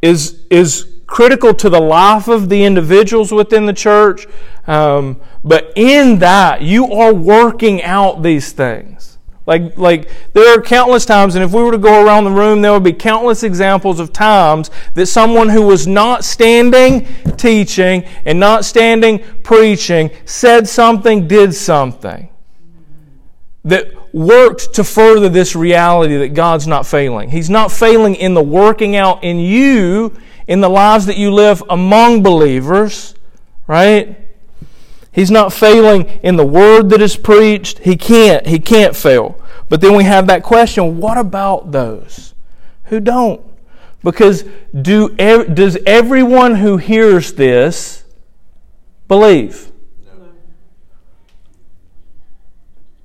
is 0.03 0.45
is 0.51 0.87
critical 1.07 1.55
to 1.55 1.71
the 1.71 1.81
life 1.81 2.27
of 2.27 2.49
the 2.49 2.63
individuals 2.63 3.31
within 3.31 3.65
the 3.65 3.73
church 3.73 4.27
um, 4.67 5.19
but 5.43 5.73
in 5.75 6.19
that 6.19 6.61
you 6.61 6.93
are 6.93 7.15
working 7.15 7.81
out 7.81 8.21
these 8.21 8.51
things 8.51 9.08
like 9.45 9.77
like 9.77 10.09
there 10.33 10.57
are 10.57 10.61
countless 10.61 11.05
times 11.05 11.35
and 11.35 11.43
if 11.43 11.51
we 11.51 11.63
were 11.63 11.71
to 11.71 11.77
go 11.77 12.05
around 12.05 12.23
the 12.23 12.31
room 12.31 12.61
there 12.61 12.71
would 12.71 12.83
be 12.83 12.93
countless 12.93 13.43
examples 13.43 13.99
of 13.99 14.13
times 14.13 14.69
that 14.93 15.07
someone 15.07 15.49
who 15.49 15.61
was 15.61 15.87
not 15.87 16.23
standing 16.23 17.07
teaching 17.37 18.03
and 18.25 18.39
not 18.39 18.65
standing 18.65 19.19
preaching 19.43 20.11
said 20.25 20.67
something 20.67 21.27
did 21.27 21.53
something 21.53 22.29
that 23.63 23.93
worked 24.13 24.73
to 24.75 24.83
further 24.83 25.29
this 25.29 25.55
reality 25.55 26.17
that 26.17 26.29
God's 26.29 26.67
not 26.67 26.85
failing. 26.85 27.29
He's 27.29 27.49
not 27.49 27.71
failing 27.71 28.15
in 28.15 28.33
the 28.33 28.41
working 28.41 28.95
out 28.95 29.23
in 29.23 29.39
you, 29.39 30.17
in 30.47 30.61
the 30.61 30.69
lives 30.69 31.05
that 31.05 31.17
you 31.17 31.31
live 31.31 31.63
among 31.69 32.23
believers, 32.23 33.15
right? 33.67 34.18
He's 35.11 35.31
not 35.31 35.51
failing 35.51 36.05
in 36.23 36.35
the 36.35 36.45
word 36.45 36.89
that 36.89 37.01
is 37.01 37.17
preached. 37.17 37.79
He 37.79 37.97
can't. 37.97 38.45
He 38.45 38.59
can't 38.59 38.95
fail. 38.95 39.41
But 39.67 39.81
then 39.81 39.95
we 39.95 40.03
have 40.03 40.27
that 40.27 40.43
question 40.43 40.99
what 40.99 41.17
about 41.17 41.71
those 41.71 42.33
who 42.85 42.99
don't? 42.99 43.41
Because 44.03 44.45
do, 44.79 45.09
does 45.09 45.77
everyone 45.85 46.55
who 46.55 46.77
hears 46.77 47.33
this 47.33 48.03
believe? 49.07 49.71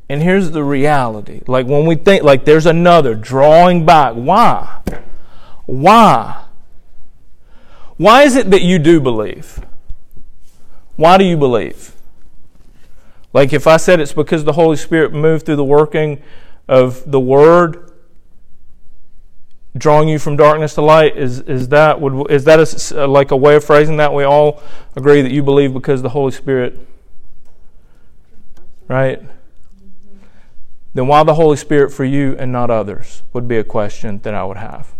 And 0.09 0.22
here's 0.22 0.50
the 0.50 0.62
reality. 0.62 1.40
Like 1.46 1.66
when 1.66 1.86
we 1.86 1.96
think, 1.96 2.22
like 2.22 2.44
there's 2.44 2.66
another 2.66 3.14
drawing 3.14 3.86
back. 3.86 4.14
Why? 4.14 4.80
Why? 5.66 6.44
Why 7.96 8.22
is 8.22 8.36
it 8.36 8.50
that 8.50 8.62
you 8.62 8.78
do 8.78 9.00
believe? 9.00 9.64
Why 10.96 11.16
do 11.16 11.24
you 11.24 11.36
believe? 11.36 11.93
Like 13.35 13.53
if 13.53 13.66
I 13.66 13.76
said 13.76 14.01
it's 14.01 14.14
because 14.14 14.45
the 14.45 14.55
Holy 14.55 14.78
Spirit 14.78 15.12
moved 15.12 15.45
through 15.45 15.57
the 15.57 15.64
working 15.64 16.22
of 16.66 17.11
the 17.11 17.20
Word, 17.20 17.93
drawing 19.76 20.09
you 20.09 20.18
from 20.18 20.37
darkness 20.37 20.74
to 20.74 20.80
light, 20.80 21.16
is, 21.16 21.41
is 21.41 21.68
that, 21.68 22.01
would, 22.01 22.30
is 22.30 22.45
that 22.45 22.93
a, 22.93 23.07
like 23.07 23.30
a 23.32 23.37
way 23.37 23.57
of 23.57 23.64
phrasing 23.64 23.99
that? 23.99 24.14
We 24.14 24.24
all 24.24 24.62
agree 24.97 25.20
that 25.20 25.32
you 25.32 25.43
believe 25.43 25.74
because 25.74 26.01
the 26.01 26.11
Holy 26.11 26.32
Spirit, 26.32 26.78
right? 28.89 29.20
then 30.95 31.09
why 31.09 31.24
the 31.24 31.35
Holy 31.35 31.57
Spirit 31.57 31.93
for 31.93 32.05
you 32.05 32.37
and 32.39 32.53
not 32.53 32.70
others? 32.70 33.22
Would 33.32 33.49
be 33.49 33.57
a 33.57 33.64
question 33.64 34.20
that 34.22 34.32
I 34.32 34.45
would 34.45 34.57
have. 34.57 34.95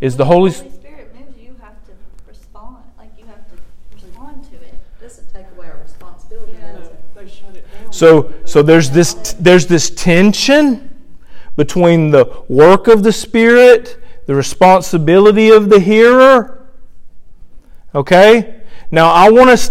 Is 0.00 0.16
the 0.16 0.24
Holy, 0.24 0.50
Spirit 0.50 1.14
moves 1.14 1.38
you, 1.38 1.48
you 1.48 1.56
have 1.60 1.76
to 1.84 1.92
respond. 2.26 2.78
Like 2.96 3.10
you 3.18 3.26
have 3.26 3.46
to 3.50 3.56
respond 3.94 4.42
to 4.50 4.56
it. 4.56 4.74
Doesn't 5.00 5.32
take 5.32 5.46
away 5.54 5.68
our 5.68 5.80
responsibility, 5.82 6.54
does 6.54 6.88
it? 6.88 7.14
They 7.14 7.28
shut 7.28 7.54
it 7.54 7.70
down. 7.72 7.81
So 7.92 8.32
so 8.46 8.62
there's 8.62 8.90
this 8.90 9.34
there's 9.34 9.66
this 9.66 9.90
tension 9.90 10.88
between 11.56 12.10
the 12.10 12.42
work 12.48 12.88
of 12.88 13.02
the 13.02 13.12
Spirit, 13.12 14.02
the 14.26 14.34
responsibility 14.34 15.50
of 15.50 15.68
the 15.68 15.78
hearer. 15.78 16.66
Okay? 17.94 18.62
Now 18.90 19.10
I 19.10 19.30
want 19.30 19.50
us 19.50 19.70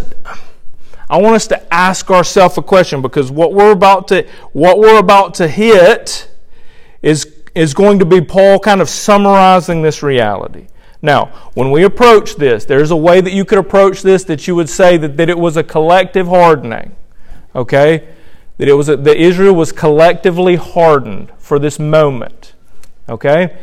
I 1.10 1.18
want 1.18 1.36
us 1.36 1.48
to 1.48 1.74
ask 1.74 2.12
ourselves 2.12 2.58
a 2.58 2.62
question 2.62 3.02
because 3.02 3.32
what 3.32 3.54
we're 3.54 3.72
about 3.72 4.08
to 4.10 4.28
what 4.54 4.78
we're 4.78 5.00
about 5.00 5.34
to 5.36 5.48
hit 5.48 6.30
is 7.02 7.42
is 7.56 7.74
going 7.74 8.00
to 8.00 8.06
be 8.06 8.22
Paul 8.22 8.60
kind 8.60 8.82
of 8.82 8.88
summarizing 8.88 9.82
this 9.82 10.04
reality. 10.04 10.68
Now, 11.02 11.50
when 11.56 11.72
we 11.72 11.84
approach 11.84 12.36
this, 12.36 12.66
there's 12.66 12.92
a 12.92 12.96
way 12.96 13.20
that 13.20 13.34
you 13.34 13.44
could 13.44 13.58
approach 13.58 14.04
this 14.04 14.24
that 14.26 14.48
you 14.48 14.56
would 14.56 14.70
say 14.70 14.98
that, 14.98 15.18
that 15.18 15.30
it 15.30 15.38
was 15.38 15.58
a 15.58 15.64
collective 15.64 16.28
hardening. 16.28 16.96
Okay? 17.56 18.08
That 18.58 18.68
it 18.68 18.74
was 18.74 18.88
that 18.88 19.18
Israel 19.18 19.56
was 19.56 19.72
collectively 19.72 20.56
hardened 20.56 21.32
for 21.38 21.60
this 21.60 21.80
moment. 21.80 22.54
Okay? 23.10 23.58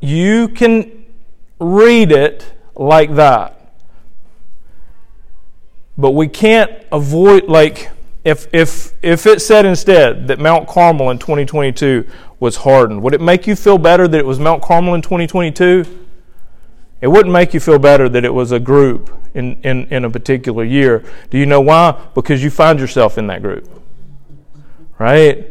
You 0.00 0.48
can 0.48 1.06
read 1.58 2.10
it 2.10 2.52
like 2.74 3.14
that. 3.14 3.58
But 5.96 6.12
we 6.12 6.26
can't 6.26 6.72
avoid, 6.90 7.44
like, 7.44 7.90
if, 8.24 8.52
if, 8.52 8.94
if 9.02 9.26
it 9.26 9.40
said 9.42 9.64
instead 9.66 10.28
that 10.28 10.38
Mount 10.38 10.66
Carmel 10.68 11.10
in 11.10 11.18
2022 11.18 12.08
was 12.40 12.56
hardened, 12.56 13.02
would 13.02 13.14
it 13.14 13.20
make 13.20 13.46
you 13.46 13.54
feel 13.54 13.78
better 13.78 14.08
that 14.08 14.18
it 14.18 14.26
was 14.26 14.38
Mount 14.38 14.62
Carmel 14.62 14.94
in 14.94 15.02
2022? 15.02 16.01
It 17.02 17.08
wouldn't 17.08 17.32
make 17.32 17.52
you 17.52 17.58
feel 17.58 17.80
better 17.80 18.08
that 18.08 18.24
it 18.24 18.32
was 18.32 18.52
a 18.52 18.60
group 18.60 19.10
in, 19.34 19.60
in, 19.62 19.86
in 19.88 20.04
a 20.04 20.10
particular 20.10 20.62
year. 20.62 21.04
Do 21.30 21.36
you 21.36 21.46
know 21.46 21.60
why? 21.60 22.00
Because 22.14 22.44
you 22.44 22.48
find 22.48 22.78
yourself 22.78 23.18
in 23.18 23.26
that 23.26 23.42
group. 23.42 23.68
Right? 25.00 25.48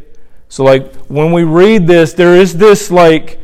So, 0.47 0.63
like, 0.63 0.95
when 1.07 1.33
we 1.33 1.43
read 1.43 1.87
this, 1.87 2.13
there 2.13 2.37
is 2.37 2.57
this, 2.57 2.89
like, 2.89 3.41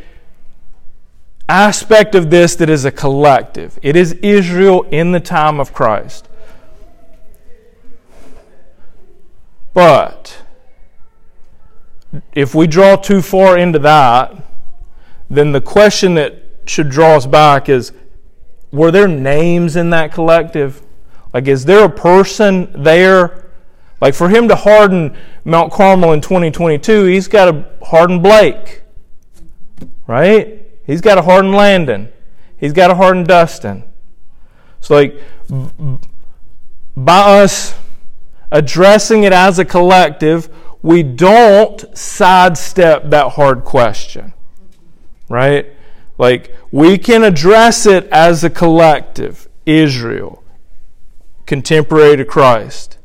aspect 1.50 2.14
of 2.14 2.30
this 2.30 2.56
that 2.56 2.70
is 2.70 2.86
a 2.86 2.90
collective. 2.90 3.78
It 3.82 3.94
is 3.94 4.12
Israel 4.14 4.84
in 4.84 5.12
the 5.12 5.20
time 5.20 5.60
of 5.60 5.74
Christ. 5.74 6.30
But 9.74 10.42
if 12.32 12.54
we 12.54 12.66
draw 12.66 12.96
too 12.96 13.20
far 13.20 13.58
into 13.58 13.78
that, 13.80 14.34
then 15.28 15.52
the 15.52 15.60
question 15.60 16.14
that 16.14 16.47
should 16.68 16.90
draw 16.90 17.16
us 17.16 17.26
back 17.26 17.68
is 17.68 17.92
were 18.70 18.90
there 18.90 19.08
names 19.08 19.76
in 19.76 19.90
that 19.90 20.12
collective? 20.12 20.82
Like, 21.32 21.46
is 21.46 21.64
there 21.64 21.84
a 21.84 21.90
person 21.90 22.82
there? 22.82 23.50
Like, 24.00 24.14
for 24.14 24.28
him 24.28 24.48
to 24.48 24.56
harden 24.56 25.16
Mount 25.44 25.72
Carmel 25.72 26.12
in 26.12 26.20
2022, 26.20 27.04
he's 27.04 27.28
got 27.28 27.46
to 27.46 27.64
harden 27.84 28.22
Blake, 28.22 28.82
right? 30.06 30.62
He's 30.84 31.00
got 31.00 31.18
a 31.18 31.22
hardened 31.22 31.54
Landon. 31.54 32.12
He's 32.56 32.72
got 32.72 32.90
a 32.90 32.94
hardened 32.94 33.26
Dustin. 33.26 33.84
So, 34.80 34.94
like, 34.94 35.20
by 36.96 37.42
us 37.42 37.74
addressing 38.50 39.24
it 39.24 39.32
as 39.32 39.58
a 39.58 39.64
collective, 39.64 40.48
we 40.82 41.02
don't 41.02 41.84
sidestep 41.96 43.10
that 43.10 43.32
hard 43.32 43.64
question. 43.64 44.32
Right? 45.28 45.74
Like, 46.18 46.54
we 46.72 46.98
can 46.98 47.22
address 47.22 47.86
it 47.86 48.06
as 48.08 48.42
a 48.42 48.50
collective, 48.50 49.48
Israel, 49.64 50.42
contemporary 51.46 52.16
to 52.16 52.24
Christ. 52.24 52.98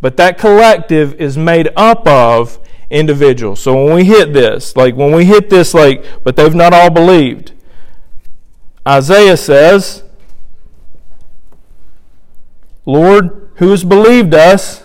But 0.00 0.16
that 0.16 0.36
collective 0.36 1.14
is 1.14 1.38
made 1.38 1.68
up 1.76 2.06
of 2.06 2.58
individuals. 2.90 3.60
So 3.60 3.84
when 3.84 3.94
we 3.94 4.04
hit 4.04 4.32
this, 4.32 4.76
like 4.76 4.96
when 4.96 5.14
we 5.14 5.24
hit 5.24 5.48
this, 5.48 5.72
like, 5.72 6.04
but 6.24 6.36
they've 6.36 6.54
not 6.54 6.72
all 6.72 6.90
believed, 6.90 7.52
Isaiah 8.86 9.36
says, 9.36 10.02
Lord, 12.84 13.52
who 13.56 13.70
has 13.70 13.84
believed 13.84 14.34
us, 14.34 14.82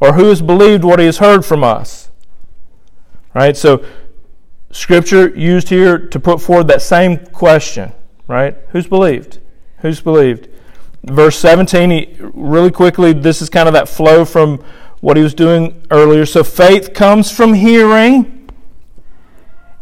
or 0.00 0.14
who 0.14 0.24
has 0.24 0.40
believed 0.40 0.82
what 0.82 0.98
he 0.98 1.06
has 1.06 1.18
heard 1.18 1.44
from 1.44 1.62
us? 1.62 2.10
Right? 3.34 3.56
So, 3.56 3.84
scripture 4.70 5.28
used 5.28 5.68
here 5.68 5.98
to 5.98 6.20
put 6.20 6.40
forward 6.40 6.68
that 6.68 6.82
same 6.82 7.18
question, 7.26 7.92
right? 8.26 8.56
Who's 8.70 8.86
believed? 8.86 9.38
Who's 9.78 10.00
believed? 10.00 10.48
Verse 11.04 11.38
17, 11.38 11.90
he, 11.90 12.16
really 12.18 12.70
quickly, 12.70 13.12
this 13.12 13.40
is 13.40 13.48
kind 13.48 13.68
of 13.68 13.74
that 13.74 13.88
flow 13.88 14.24
from 14.24 14.58
what 15.00 15.16
he 15.16 15.22
was 15.22 15.34
doing 15.34 15.86
earlier. 15.90 16.26
So 16.26 16.42
faith 16.42 16.92
comes 16.92 17.30
from 17.30 17.54
hearing, 17.54 18.50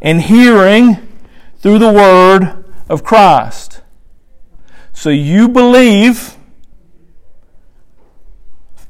and 0.02 0.20
hearing 0.20 1.08
through 1.58 1.78
the 1.78 1.92
word 1.92 2.64
of 2.88 3.02
Christ. 3.02 3.80
So 4.92 5.10
you 5.10 5.48
believe 5.48 6.36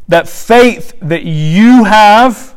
that 0.08 0.28
faith 0.28 0.92
that 1.00 1.22
you 1.24 1.84
have, 1.84 2.55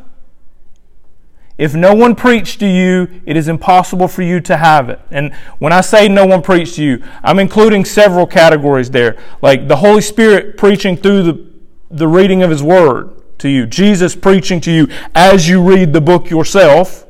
if 1.60 1.74
no 1.74 1.94
one 1.94 2.14
preached 2.14 2.58
to 2.60 2.66
you, 2.66 3.20
it 3.26 3.36
is 3.36 3.46
impossible 3.46 4.08
for 4.08 4.22
you 4.22 4.40
to 4.40 4.56
have 4.56 4.88
it. 4.88 4.98
And 5.10 5.34
when 5.58 5.74
I 5.74 5.82
say 5.82 6.08
no 6.08 6.24
one 6.24 6.40
preached 6.40 6.76
to 6.76 6.82
you, 6.82 7.04
I'm 7.22 7.38
including 7.38 7.84
several 7.84 8.26
categories 8.26 8.90
there. 8.90 9.18
Like 9.42 9.68
the 9.68 9.76
Holy 9.76 10.00
Spirit 10.00 10.56
preaching 10.56 10.96
through 10.96 11.22
the, 11.22 11.50
the 11.90 12.08
reading 12.08 12.42
of 12.42 12.48
His 12.48 12.62
Word 12.62 13.10
to 13.40 13.50
you, 13.50 13.66
Jesus 13.66 14.16
preaching 14.16 14.62
to 14.62 14.72
you 14.72 14.88
as 15.14 15.50
you 15.50 15.62
read 15.62 15.92
the 15.92 16.00
book 16.00 16.30
yourself, 16.30 17.04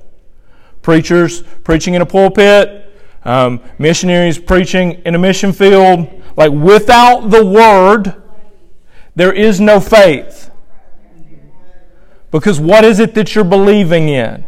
preachers 0.82 1.42
preaching 1.62 1.94
in 1.94 2.02
a 2.02 2.06
pulpit, 2.06 2.92
um, 3.24 3.60
missionaries 3.78 4.36
preaching 4.36 5.00
in 5.06 5.14
a 5.14 5.18
mission 5.18 5.52
field. 5.52 6.08
Like 6.36 6.50
without 6.50 7.30
the 7.30 7.46
Word, 7.46 8.20
there 9.14 9.32
is 9.32 9.60
no 9.60 9.78
faith. 9.78 10.49
Because 12.30 12.60
what 12.60 12.84
is 12.84 13.00
it 13.00 13.14
that 13.14 13.34
you're 13.34 13.44
believing 13.44 14.08
in? 14.08 14.44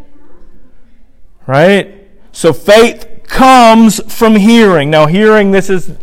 Right? 1.46 2.08
So 2.32 2.52
faith 2.52 3.22
comes 3.24 4.00
from 4.12 4.36
hearing. 4.36 4.90
Now, 4.90 5.06
hearing, 5.06 5.50
this 5.50 5.68
is 5.68 5.96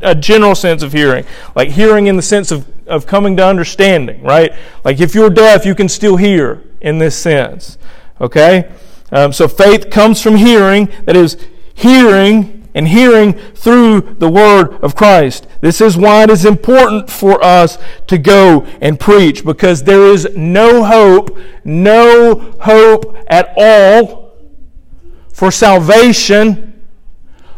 a 0.00 0.14
general 0.14 0.54
sense 0.54 0.82
of 0.82 0.92
hearing, 0.92 1.24
like 1.54 1.70
hearing 1.70 2.06
in 2.06 2.16
the 2.16 2.22
sense 2.22 2.50
of, 2.50 2.66
of 2.86 3.06
coming 3.06 3.36
to 3.36 3.46
understanding, 3.46 4.22
right? 4.22 4.52
Like 4.84 5.00
if 5.00 5.14
you're 5.14 5.30
deaf, 5.30 5.64
you 5.66 5.74
can 5.74 5.88
still 5.88 6.16
hear 6.16 6.62
in 6.80 6.98
this 6.98 7.18
sense, 7.18 7.78
okay? 8.20 8.70
Um, 9.10 9.32
so 9.32 9.48
faith 9.48 9.90
comes 9.90 10.22
from 10.22 10.36
hearing, 10.36 10.88
that 11.04 11.16
is, 11.16 11.36
hearing 11.74 12.61
and 12.74 12.88
hearing 12.88 13.32
through 13.32 14.00
the 14.18 14.28
word 14.28 14.74
of 14.82 14.94
Christ. 14.94 15.46
This 15.60 15.80
is 15.80 15.96
why 15.96 16.24
it 16.24 16.30
is 16.30 16.44
important 16.44 17.10
for 17.10 17.42
us 17.44 17.78
to 18.06 18.18
go 18.18 18.62
and 18.80 18.98
preach 18.98 19.44
because 19.44 19.82
there 19.84 20.06
is 20.06 20.28
no 20.36 20.84
hope, 20.84 21.36
no 21.64 22.54
hope 22.60 23.16
at 23.28 23.52
all 23.56 24.32
for 25.32 25.50
salvation 25.50 26.82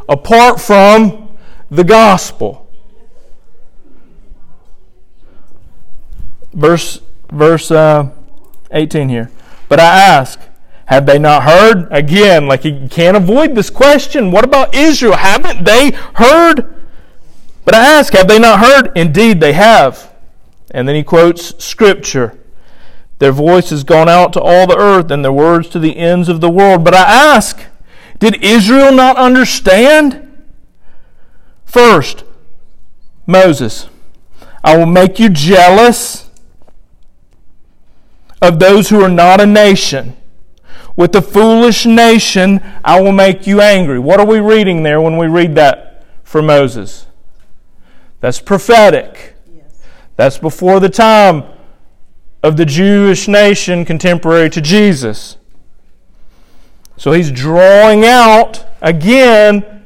apart 0.08 0.60
from 0.60 1.36
the 1.70 1.84
gospel. 1.84 2.68
Verse 6.52 7.00
verse 7.30 7.70
uh, 7.70 8.10
18 8.70 9.08
here. 9.08 9.30
But 9.68 9.80
I 9.80 9.84
ask, 9.84 10.40
have 10.86 11.06
they 11.06 11.18
not 11.18 11.44
heard? 11.44 11.88
Again, 11.90 12.46
like 12.46 12.64
you 12.64 12.88
can't 12.90 13.16
avoid 13.16 13.54
this 13.54 13.70
question. 13.70 14.30
What 14.30 14.44
about 14.44 14.74
Israel? 14.74 15.16
Haven't 15.16 15.64
they 15.64 15.92
heard? 16.14 16.74
But 17.64 17.74
I 17.74 17.98
ask, 17.98 18.12
have 18.12 18.28
they 18.28 18.38
not 18.38 18.60
heard? 18.60 18.92
Indeed, 18.96 19.40
they 19.40 19.54
have. 19.54 20.12
And 20.70 20.86
then 20.86 20.94
he 20.94 21.02
quotes 21.02 21.64
Scripture. 21.64 22.38
Their 23.18 23.32
voice 23.32 23.70
has 23.70 23.84
gone 23.84 24.08
out 24.08 24.32
to 24.34 24.40
all 24.40 24.66
the 24.66 24.76
earth, 24.76 25.10
and 25.10 25.24
their 25.24 25.32
words 25.32 25.68
to 25.70 25.78
the 25.78 25.96
ends 25.96 26.28
of 26.28 26.40
the 26.40 26.50
world. 26.50 26.84
But 26.84 26.94
I 26.94 27.02
ask, 27.02 27.60
did 28.18 28.42
Israel 28.42 28.92
not 28.92 29.16
understand? 29.16 30.44
First, 31.64 32.24
Moses, 33.26 33.88
I 34.62 34.76
will 34.76 34.86
make 34.86 35.18
you 35.18 35.28
jealous 35.30 36.28
of 38.42 38.58
those 38.58 38.90
who 38.90 39.02
are 39.02 39.08
not 39.08 39.40
a 39.40 39.46
nation. 39.46 40.16
With 40.96 41.12
the 41.12 41.22
foolish 41.22 41.86
nation, 41.86 42.60
I 42.84 43.00
will 43.00 43.12
make 43.12 43.46
you 43.46 43.60
angry. 43.60 43.98
What 43.98 44.20
are 44.20 44.26
we 44.26 44.38
reading 44.38 44.82
there 44.84 45.00
when 45.00 45.16
we 45.16 45.26
read 45.26 45.56
that 45.56 46.04
for 46.22 46.40
Moses? 46.40 47.06
That's 48.20 48.40
prophetic. 48.40 49.34
Yes. 49.52 49.82
That's 50.16 50.38
before 50.38 50.78
the 50.78 50.88
time 50.88 51.44
of 52.42 52.56
the 52.56 52.64
Jewish 52.64 53.26
nation 53.26 53.84
contemporary 53.84 54.50
to 54.50 54.60
Jesus. 54.60 55.36
So 56.96 57.12
he's 57.12 57.32
drawing 57.32 58.04
out 58.04 58.64
again. 58.80 59.82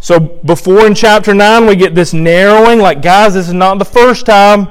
So 0.00 0.18
before 0.18 0.86
in 0.86 0.94
chapter 0.94 1.34
9, 1.34 1.66
we 1.66 1.76
get 1.76 1.94
this 1.94 2.14
narrowing, 2.14 2.78
like, 2.78 3.02
guys, 3.02 3.34
this 3.34 3.48
is 3.48 3.54
not 3.54 3.78
the 3.78 3.84
first 3.84 4.24
time. 4.24 4.68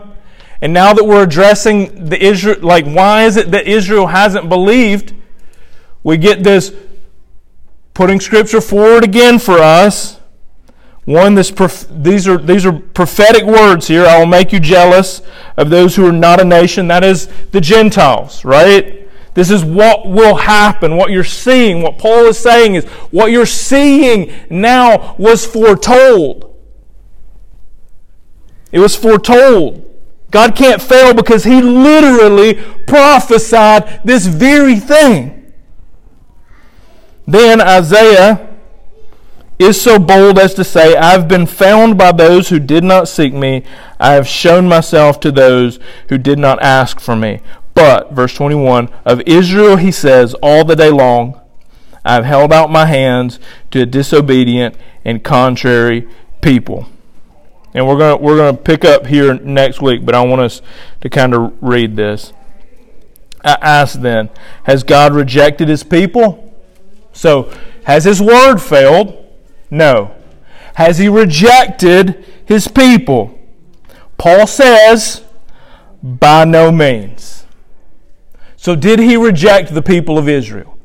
And 0.61 0.73
now 0.73 0.93
that 0.93 1.03
we're 1.03 1.23
addressing 1.23 2.09
the 2.09 2.23
Israel, 2.23 2.57
like, 2.61 2.85
why 2.85 3.25
is 3.25 3.37
it 3.37 3.51
that 3.51 3.67
Israel 3.67 4.07
hasn't 4.07 4.49
believed? 4.49 5.13
We 6.05 6.17
get 6.17 6.43
this 6.43 6.71
putting 7.95 8.19
Scripture 8.19 8.61
forward 8.61 9.03
again 9.03 9.39
for 9.39 9.57
us. 9.57 10.19
One, 11.05 11.33
this 11.33 11.49
prof- 11.49 11.87
these 11.89 12.27
are 12.27 12.37
these 12.37 12.63
are 12.63 12.73
prophetic 12.73 13.43
words 13.43 13.87
here. 13.87 14.05
I 14.05 14.19
will 14.19 14.27
make 14.27 14.53
you 14.53 14.59
jealous 14.59 15.23
of 15.57 15.71
those 15.71 15.95
who 15.95 16.05
are 16.05 16.11
not 16.11 16.39
a 16.39 16.45
nation. 16.45 16.87
That 16.89 17.03
is 17.03 17.27
the 17.49 17.59
Gentiles, 17.59 18.45
right? 18.45 19.09
This 19.33 19.49
is 19.49 19.65
what 19.65 20.07
will 20.07 20.35
happen. 20.35 20.95
What 20.95 21.09
you're 21.09 21.23
seeing, 21.23 21.81
what 21.81 21.97
Paul 21.97 22.27
is 22.27 22.37
saying 22.37 22.75
is 22.75 22.85
what 23.09 23.31
you're 23.31 23.47
seeing 23.47 24.31
now 24.51 25.15
was 25.17 25.43
foretold. 25.43 26.55
It 28.71 28.77
was 28.77 28.95
foretold. 28.95 29.81
God 30.29 30.55
can't 30.55 30.81
fail 30.83 31.15
because 31.15 31.45
He 31.45 31.63
literally 31.63 32.61
prophesied 32.85 34.01
this 34.05 34.27
very 34.27 34.75
thing. 34.75 35.34
Then 37.27 37.61
Isaiah 37.61 38.55
is 39.57 39.81
so 39.81 39.97
bold 39.97 40.37
as 40.37 40.53
to 40.55 40.63
say, 40.63 40.95
I've 40.95 41.27
been 41.27 41.45
found 41.45 41.97
by 41.97 42.11
those 42.11 42.49
who 42.49 42.59
did 42.59 42.83
not 42.83 43.07
seek 43.07 43.33
me. 43.33 43.63
I 43.99 44.13
have 44.13 44.27
shown 44.27 44.67
myself 44.67 45.19
to 45.21 45.31
those 45.31 45.79
who 46.09 46.17
did 46.17 46.37
not 46.37 46.61
ask 46.61 46.99
for 46.99 47.15
me. 47.15 47.41
But, 47.73 48.11
verse 48.13 48.33
21, 48.33 48.89
of 49.05 49.21
Israel 49.25 49.77
he 49.77 49.91
says, 49.91 50.33
all 50.35 50.63
the 50.63 50.75
day 50.75 50.91
long, 50.91 51.39
I 52.03 52.13
have 52.13 52.25
held 52.25 52.53
out 52.53 52.69
my 52.69 52.85
hands 52.85 53.39
to 53.71 53.81
a 53.81 53.85
disobedient 53.85 54.75
and 55.03 55.23
contrary 55.23 56.07
people. 56.41 56.87
And 57.73 57.87
we're 57.87 57.97
going 57.97 58.21
we're 58.21 58.37
going 58.37 58.55
to 58.55 58.61
pick 58.61 58.85
up 58.85 59.07
here 59.07 59.33
next 59.33 59.81
week, 59.81 60.05
but 60.05 60.15
I 60.15 60.23
want 60.23 60.41
us 60.41 60.61
to 61.01 61.09
kind 61.09 61.33
of 61.33 61.53
read 61.61 61.95
this. 61.97 62.31
I 63.43 63.57
ask 63.61 63.99
then, 63.99 64.29
has 64.63 64.83
God 64.83 65.13
rejected 65.13 65.67
his 65.67 65.83
people? 65.83 66.44
So, 67.15 67.49
has 67.85 68.03
his 68.03 68.21
word 68.21 68.57
failed? 68.57 69.25
No. 69.71 70.13
Has 70.75 70.97
he 70.97 71.07
rejected 71.07 72.25
his 72.45 72.67
people? 72.67 73.39
Paul 74.17 74.45
says, 74.45 75.23
by 76.03 76.43
no 76.45 76.71
means. 76.71 77.45
So, 78.57 78.75
did 78.75 78.99
he 78.99 79.15
reject 79.15 79.73
the 79.73 79.81
people 79.81 80.17
of 80.17 80.27
Israel? 80.27 80.77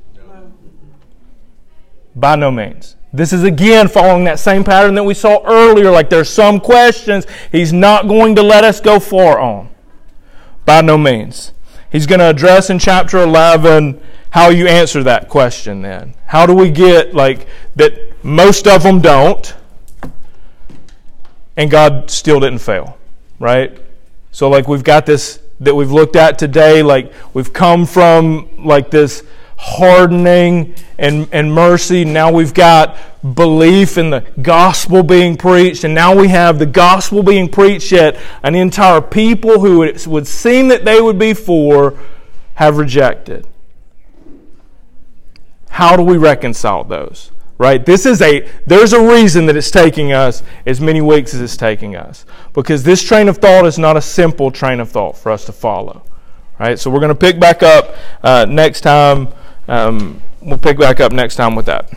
By 2.14 2.36
no 2.36 2.50
means. 2.50 2.96
This 3.12 3.32
is 3.32 3.42
again 3.42 3.88
following 3.88 4.24
that 4.24 4.38
same 4.38 4.62
pattern 4.62 4.94
that 4.94 5.02
we 5.02 5.14
saw 5.14 5.42
earlier. 5.44 5.90
Like 5.90 6.10
there's 6.10 6.30
some 6.30 6.60
questions 6.60 7.26
he's 7.50 7.72
not 7.72 8.06
going 8.06 8.36
to 8.36 8.42
let 8.42 8.62
us 8.62 8.80
go 8.80 9.00
far 9.00 9.40
on. 9.40 9.68
By 10.64 10.80
no 10.82 10.96
means. 10.96 11.52
He's 11.90 12.06
going 12.06 12.20
to 12.20 12.30
address 12.30 12.70
in 12.70 12.78
chapter 12.78 13.18
11 13.18 14.00
how 14.30 14.48
you 14.48 14.66
answer 14.66 15.02
that 15.02 15.28
question 15.28 15.82
then. 15.82 16.14
How 16.26 16.46
do 16.46 16.54
we 16.54 16.70
get, 16.70 17.14
like, 17.14 17.48
that 17.76 18.24
most 18.24 18.66
of 18.66 18.82
them 18.82 19.00
don't, 19.00 19.54
and 21.56 21.70
God 21.70 22.10
still 22.10 22.40
didn't 22.40 22.60
fail, 22.60 22.96
right? 23.38 23.76
So, 24.32 24.48
like, 24.48 24.68
we've 24.68 24.84
got 24.84 25.06
this 25.06 25.40
that 25.60 25.74
we've 25.74 25.90
looked 25.90 26.16
at 26.16 26.38
today, 26.38 26.82
like, 26.82 27.12
we've 27.34 27.52
come 27.52 27.84
from, 27.84 28.48
like, 28.64 28.90
this 28.90 29.22
hardening 29.58 30.74
and, 30.98 31.28
and 31.32 31.52
mercy. 31.52 32.02
Now 32.02 32.32
we've 32.32 32.54
got 32.54 32.96
belief 33.34 33.98
in 33.98 34.08
the 34.08 34.20
gospel 34.40 35.02
being 35.02 35.36
preached, 35.36 35.84
and 35.84 35.94
now 35.94 36.18
we 36.18 36.28
have 36.28 36.58
the 36.58 36.64
gospel 36.64 37.22
being 37.22 37.46
preached, 37.46 37.92
yet 37.92 38.18
an 38.42 38.54
entire 38.54 39.02
people 39.02 39.60
who 39.60 39.82
it 39.82 40.06
would 40.06 40.26
seem 40.26 40.68
that 40.68 40.86
they 40.86 41.00
would 41.00 41.18
be 41.18 41.34
for 41.34 41.98
have 42.54 42.78
rejected. 42.78 43.46
How 45.70 45.96
do 45.96 46.02
we 46.02 46.16
reconcile 46.16 46.84
those? 46.84 47.30
Right? 47.58 47.84
This 47.84 48.06
is 48.06 48.22
a 48.22 48.48
there's 48.66 48.92
a 48.92 49.06
reason 49.06 49.46
that 49.46 49.56
it's 49.56 49.70
taking 49.70 50.12
us 50.12 50.42
as 50.64 50.80
many 50.80 51.00
weeks 51.00 51.34
as 51.34 51.40
it's 51.40 51.56
taking 51.56 51.94
us. 51.94 52.24
Because 52.54 52.82
this 52.82 53.02
train 53.02 53.28
of 53.28 53.38
thought 53.38 53.66
is 53.66 53.78
not 53.78 53.96
a 53.96 54.02
simple 54.02 54.50
train 54.50 54.80
of 54.80 54.90
thought 54.90 55.18
for 55.18 55.30
us 55.30 55.44
to 55.46 55.52
follow. 55.52 56.02
Right? 56.58 56.78
So 56.78 56.90
we're 56.90 57.00
going 57.00 57.10
to 57.10 57.14
pick 57.14 57.40
back 57.40 57.62
up 57.62 57.96
uh, 58.22 58.46
next 58.48 58.82
time. 58.82 59.28
Um, 59.68 60.22
we'll 60.40 60.58
pick 60.58 60.78
back 60.78 61.00
up 61.00 61.12
next 61.12 61.36
time 61.36 61.54
with 61.54 61.66
that. 61.66 61.90